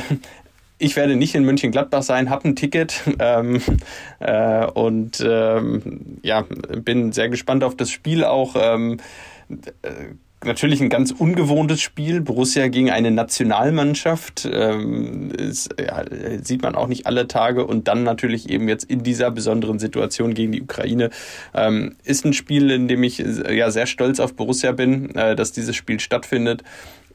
ich 0.79 0.95
werde 0.95 1.15
nicht 1.15 1.33
in 1.33 1.43
München-Gladbach 1.43 2.03
sein, 2.03 2.29
habe 2.29 2.49
ein 2.49 2.55
Ticket 2.55 3.01
ähm, 3.19 3.61
äh, 4.19 4.65
und 4.65 5.23
ähm, 5.27 6.19
ja, 6.21 6.45
bin 6.83 7.11
sehr 7.11 7.29
gespannt 7.29 7.63
auf 7.63 7.75
das 7.75 7.89
Spiel 7.89 8.23
auch. 8.23 8.55
Ähm, 8.59 8.93
äh, 8.93 9.01
natürlich 10.43 10.81
ein 10.81 10.89
ganz 10.89 11.11
ungewohntes 11.11 11.81
Spiel. 11.81 12.21
Borussia 12.21 12.67
gegen 12.67 12.91
eine 12.91 13.11
Nationalmannschaft. 13.11 14.47
Ähm, 14.51 15.31
sieht 15.51 16.61
man 16.61 16.75
auch 16.75 16.87
nicht 16.87 17.07
alle 17.07 17.27
Tage. 17.27 17.65
Und 17.65 17.87
dann 17.87 18.03
natürlich 18.03 18.49
eben 18.49 18.67
jetzt 18.67 18.83
in 18.83 19.03
dieser 19.03 19.31
besonderen 19.31 19.79
Situation 19.79 20.33
gegen 20.33 20.51
die 20.51 20.61
Ukraine. 20.61 21.09
Ähm, 21.53 21.95
ist 22.03 22.25
ein 22.25 22.33
Spiel, 22.33 22.71
in 22.71 22.87
dem 22.87 23.03
ich 23.03 23.17
ja 23.19 23.71
sehr 23.71 23.87
stolz 23.87 24.19
auf 24.19 24.35
Borussia 24.35 24.71
bin, 24.71 25.15
äh, 25.15 25.35
dass 25.35 25.51
dieses 25.51 25.75
Spiel 25.75 25.99
stattfindet. 25.99 26.63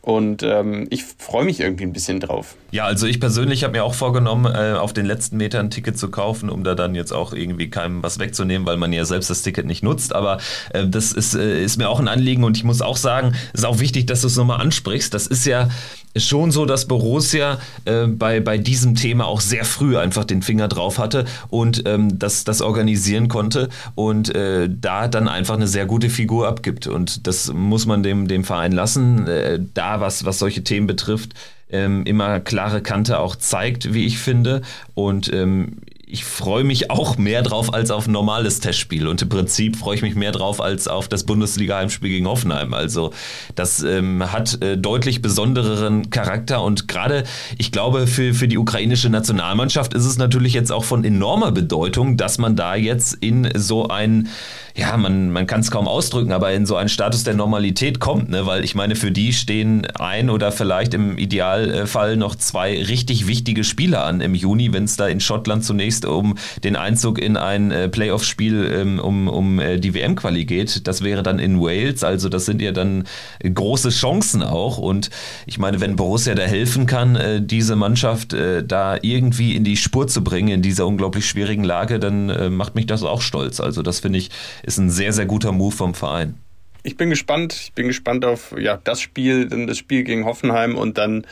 Und 0.03 0.43
ähm, 0.43 0.89
ich 0.91 1.05
freue 1.05 1.45
mich 1.45 1.61
irgendwie 1.61 1.85
ein 1.85 1.93
bisschen 1.93 2.19
drauf. 2.19 2.57
Ja, 2.73 2.87
also 2.87 3.07
ich 3.07 3.21
persönlich 3.21 3.63
habe 3.63 3.75
mir 3.75 3.85
auch 3.85 3.95
vorgenommen, 3.95 4.53
äh, 4.53 4.73
auf 4.73 4.93
den 4.93 5.07
letzten 5.07 5.37
Metern 5.37 5.67
ein 5.67 5.71
Ticket 5.71 5.97
zu 5.97 6.11
kaufen, 6.11 6.51
um 6.51 6.65
da 6.65 6.75
dann 6.75 6.97
jetzt 6.97 7.13
auch 7.13 7.33
irgendwie 7.33 7.71
keinem 7.71 8.03
was 8.03 8.19
wegzunehmen, 8.19 8.67
weil 8.67 8.77
man 8.79 8.93
ja 8.93 9.05
selbst 9.05 9.31
das 9.31 9.43
Ticket 9.43 9.65
nicht 9.65 9.85
nutzt. 9.85 10.13
Aber 10.13 10.39
äh, 10.71 10.89
das 10.89 11.13
ist, 11.13 11.37
äh, 11.37 11.63
ist 11.63 11.77
mir 11.77 11.89
auch 11.89 12.01
ein 12.01 12.09
Anliegen 12.09 12.43
und 12.43 12.57
ich 12.57 12.65
muss 12.65 12.83
auch 12.83 12.97
sagen, 12.97 13.35
es 13.53 13.61
ist 13.61 13.65
auch 13.65 13.79
wichtig, 13.79 14.07
dass 14.07 14.23
du 14.23 14.27
es 14.27 14.37
nochmal 14.37 14.61
ansprichst. 14.61 15.15
Das 15.15 15.29
ist 15.29 15.47
ja 15.47 15.69
schon 16.17 16.51
so, 16.51 16.67
dass 16.67 16.87
Borussia 16.87 17.59
äh, 17.85 18.07
bei, 18.07 18.41
bei 18.41 18.59
diesem 18.59 18.95
Thema 18.95 19.27
auch 19.27 19.41
sehr 19.41 19.65
früh 19.65 19.97
einfach 19.97 20.25
den 20.25 20.43
Finger 20.43 20.69
drauf 20.69 20.99
hatte 20.99 21.25
und 21.49 21.85
ähm, 21.87 22.19
das, 22.19 22.45
das 22.45 22.61
organisieren 22.61 23.29
konnte 23.29 23.69
und 23.95 24.35
äh, 24.35 24.69
da 24.69 25.09
dann 25.09 25.29
einfach 25.29 25.55
eine 25.55 25.67
sehr 25.67 25.87
gute 25.87 26.11
Figur 26.11 26.49
abgibt. 26.49 26.87
Und 26.87 27.27
das 27.27 27.53
muss 27.53 27.87
man 27.87 28.03
dem, 28.03 28.29
dem 28.29 28.45
Verein 28.45 28.73
lassen. 28.73 29.27
Äh, 29.27 29.61
da, 29.75 29.92
was, 30.01 30.25
was 30.25 30.39
solche 30.39 30.65
Themen 30.65 30.87
betrifft, 30.87 31.35
ähm, 31.71 32.05
immer 32.05 32.41
klare 32.41 32.83
Kante 32.83 33.19
auch 33.19 33.37
zeigt, 33.37 33.95
wie 33.95 34.07
ich 34.07 34.19
finde. 34.19 34.63
Und 34.95 35.33
ähm, 35.33 35.79
ich 36.13 36.27
freue 36.27 36.63
mich 36.63 36.91
auch 36.91 37.17
mehr 37.17 37.41
drauf 37.41 37.73
als 37.73 37.91
auf 37.91 38.07
ein 38.07 38.13
normales 38.13 38.61
Testspiel. 38.61 39.09
Und 39.09 39.23
im 39.23 39.31
Prinzip 39.31 39.77
freue 39.77 39.97
ich 39.97 40.03
mich 40.03 40.15
mehr 40.15 40.31
drauf 40.31 40.61
als 40.61 40.87
auf 40.87 41.09
das 41.09 41.25
Bundesliga-Heimspiel 41.25 42.11
gegen 42.11 42.29
Hoffenheim. 42.29 42.75
Also 42.75 43.15
das 43.55 43.83
ähm, 43.83 44.31
hat 44.31 44.63
äh, 44.63 44.77
deutlich 44.77 45.23
besondereren 45.23 46.11
Charakter. 46.11 46.63
Und 46.63 46.87
gerade, 46.87 47.25
ich 47.57 47.73
glaube, 47.73 48.07
für, 48.07 48.35
für 48.35 48.47
die 48.47 48.59
ukrainische 48.59 49.09
Nationalmannschaft 49.09 49.95
ist 49.95 50.05
es 50.05 50.19
natürlich 50.19 50.53
jetzt 50.53 50.71
auch 50.71 50.85
von 50.85 51.03
enormer 51.03 51.51
Bedeutung, 51.51 52.19
dass 52.19 52.37
man 52.37 52.57
da 52.57 52.75
jetzt 52.75 53.15
in 53.15 53.49
so 53.55 53.89
ein 53.89 54.29
ja, 54.75 54.97
man, 54.97 55.31
man 55.31 55.47
kann 55.47 55.61
es 55.61 55.71
kaum 55.71 55.87
ausdrücken, 55.87 56.33
aber 56.33 56.53
in 56.53 56.65
so 56.65 56.77
einen 56.77 56.89
Status 56.89 57.25
der 57.25 57.35
Normalität 57.35 58.01
kommt, 58.01 58.31
ne? 58.31 58.47
weil 58.47 58.65
ich 58.65 58.75
meine, 58.75 58.97
für 58.97 59.11
die 59.11 59.33
stehen 59.33 59.87
ein 59.99 60.31
oder 60.31 60.51
vielleicht 60.51 60.95
im 60.95 61.19
Idealfall 61.19 62.17
noch 62.17 62.35
zwei 62.37 62.83
richtig 62.83 63.27
wichtige 63.27 63.65
Spiele 63.65 64.01
an 64.01 64.21
im 64.21 64.35
Juni, 64.35 64.73
wenn 64.73 64.85
es 64.85 64.97
da 64.97 65.09
in 65.09 65.21
Schottland 65.21 65.65
zunächst 65.65 66.07
um 66.07 66.37
den 66.65 66.77
Einzug 66.77 67.19
in 67.19 67.37
ein 67.37 67.71
äh, 67.71 67.89
Playoff-Spiel 67.89 68.71
ähm, 68.75 68.99
um, 68.99 69.29
um 69.29 69.59
äh, 69.59 69.79
die 69.79 69.95
WM-Quali 69.95 70.47
geht. 70.47 70.87
Das 70.87 71.03
wäre 71.03 71.23
dann 71.23 71.39
in 71.39 71.61
Wales, 71.61 72.03
also 72.03 72.29
das 72.31 72.47
sind 72.47 72.63
ja 72.63 72.73
dann 72.73 73.05
große 73.43 73.91
Chancen 73.91 74.43
auch 74.43 74.79
und 74.79 75.11
ich 75.45 75.59
meine, 75.59 75.81
wenn 75.81 75.97
Borussia 75.97 76.35
da 76.35 76.45
helfen 76.45 76.87
kann, 76.87 77.17
äh, 77.17 77.43
diese 77.43 77.77
Mannschaft 77.77 78.33
äh, 78.33 78.65
da 78.65 78.97
irgendwie 79.03 79.55
in 79.55 79.65
die 79.65 79.77
Spur 79.77 80.07
zu 80.07 80.25
bringen 80.25 80.49
in 80.49 80.63
dieser 80.63 80.87
unglaublich 80.87 81.27
schwierigen 81.27 81.65
Lage, 81.65 81.99
dann 81.99 82.31
äh, 82.31 82.49
macht 82.49 82.75
mich 82.75 82.87
das 82.87 83.03
auch 83.03 83.21
stolz. 83.21 83.61
Also 83.61 83.83
das 83.83 84.01
finde 84.01 84.19
ich 84.19 84.31
ist 84.63 84.79
ein 84.79 84.91
sehr, 84.91 85.13
sehr 85.13 85.27
guter 85.27 85.53
Move 85.53 85.75
vom 85.75 85.95
Verein. 85.95 86.37
Ich 86.83 86.97
bin 86.97 87.11
gespannt. 87.11 87.55
Ich 87.55 87.73
bin 87.73 87.87
gespannt 87.87 88.25
auf 88.25 88.55
ja, 88.59 88.79
das 88.83 89.01
Spiel, 89.01 89.49
dann 89.49 89.67
das 89.67 89.79
Spiel 89.79 90.03
gegen 90.05 90.25
Hoffenheim 90.25 90.77
und 90.77 90.99
dann 90.99 91.27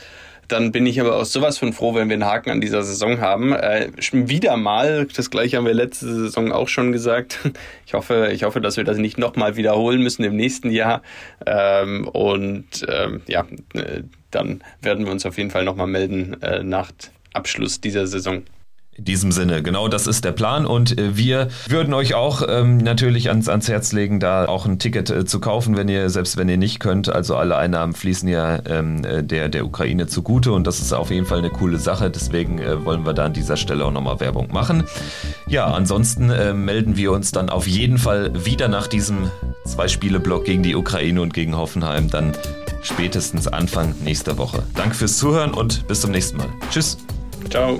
dann 0.51 0.71
bin 0.71 0.85
ich 0.85 0.99
aber 0.99 1.15
auch 1.15 1.25
sowas 1.25 1.57
von 1.57 1.71
froh, 1.73 1.95
wenn 1.95 2.09
wir 2.09 2.15
einen 2.15 2.25
Haken 2.25 2.49
an 2.49 2.61
dieser 2.61 2.83
Saison 2.83 3.21
haben. 3.21 3.53
Äh, 3.53 3.89
wieder 4.11 4.57
mal, 4.57 5.07
das 5.15 5.29
gleiche 5.29 5.57
haben 5.57 5.65
wir 5.65 5.73
letzte 5.73 6.13
Saison 6.13 6.51
auch 6.51 6.67
schon 6.67 6.91
gesagt. 6.91 7.39
Ich 7.85 7.93
hoffe, 7.93 8.29
ich 8.31 8.43
hoffe, 8.43 8.61
dass 8.61 8.77
wir 8.77 8.85
das 8.85 8.97
nicht 8.97 9.17
nochmal 9.17 9.57
wiederholen 9.57 10.01
müssen 10.01 10.23
im 10.23 10.37
nächsten 10.37 10.71
Jahr. 10.71 11.01
Ähm, 11.45 12.07
und 12.07 12.85
ähm, 12.87 13.21
ja, 13.27 13.45
äh, 13.73 14.03
dann 14.29 14.61
werden 14.81 15.05
wir 15.05 15.11
uns 15.11 15.25
auf 15.25 15.37
jeden 15.37 15.51
Fall 15.51 15.65
nochmal 15.65 15.87
melden 15.87 16.41
äh, 16.41 16.63
nach 16.63 16.91
Abschluss 17.33 17.81
dieser 17.81 18.07
Saison. 18.07 18.43
In 18.97 19.05
diesem 19.05 19.31
Sinne, 19.31 19.63
genau 19.63 19.87
das 19.87 20.05
ist 20.05 20.25
der 20.25 20.33
Plan 20.33 20.65
und 20.65 20.99
äh, 20.99 21.15
wir 21.15 21.47
würden 21.67 21.93
euch 21.93 22.13
auch 22.13 22.43
ähm, 22.47 22.75
natürlich 22.75 23.29
ans, 23.29 23.47
ans 23.47 23.69
Herz 23.69 23.93
legen, 23.93 24.19
da 24.19 24.45
auch 24.45 24.65
ein 24.65 24.79
Ticket 24.79 25.09
äh, 25.09 25.23
zu 25.23 25.39
kaufen, 25.39 25.77
wenn 25.77 25.87
ihr, 25.87 26.09
selbst 26.09 26.35
wenn 26.35 26.49
ihr 26.49 26.57
nicht 26.57 26.81
könnt. 26.81 27.07
Also 27.07 27.37
alle 27.37 27.55
Einnahmen 27.55 27.93
fließen 27.93 28.27
ja 28.27 28.59
ähm, 28.65 29.05
äh, 29.05 29.23
der, 29.23 29.47
der 29.47 29.65
Ukraine 29.65 30.07
zugute 30.07 30.51
und 30.51 30.67
das 30.67 30.81
ist 30.81 30.91
auf 30.91 31.09
jeden 31.09 31.25
Fall 31.25 31.39
eine 31.39 31.49
coole 31.49 31.79
Sache. 31.79 32.11
Deswegen 32.11 32.59
äh, 32.59 32.83
wollen 32.83 33.05
wir 33.05 33.13
da 33.13 33.25
an 33.25 33.33
dieser 33.33 33.55
Stelle 33.55 33.85
auch 33.85 33.91
nochmal 33.91 34.19
Werbung 34.19 34.49
machen. 34.51 34.83
Ja, 35.47 35.67
ansonsten 35.67 36.29
äh, 36.29 36.53
melden 36.53 36.97
wir 36.97 37.13
uns 37.13 37.31
dann 37.31 37.49
auf 37.49 37.67
jeden 37.67 37.97
Fall 37.97 38.45
wieder 38.45 38.67
nach 38.67 38.87
diesem 38.87 39.31
Zwei-Spiele-Block 39.63 40.43
gegen 40.43 40.63
die 40.63 40.75
Ukraine 40.75 41.21
und 41.21 41.33
gegen 41.33 41.55
Hoffenheim 41.55 42.09
dann 42.09 42.33
spätestens 42.81 43.47
Anfang 43.47 43.95
nächster 44.03 44.37
Woche. 44.37 44.63
Danke 44.75 44.95
fürs 44.95 45.17
Zuhören 45.17 45.53
und 45.53 45.87
bis 45.87 46.01
zum 46.01 46.11
nächsten 46.11 46.37
Mal. 46.37 46.49
Tschüss. 46.71 46.97
Ciao. 47.49 47.79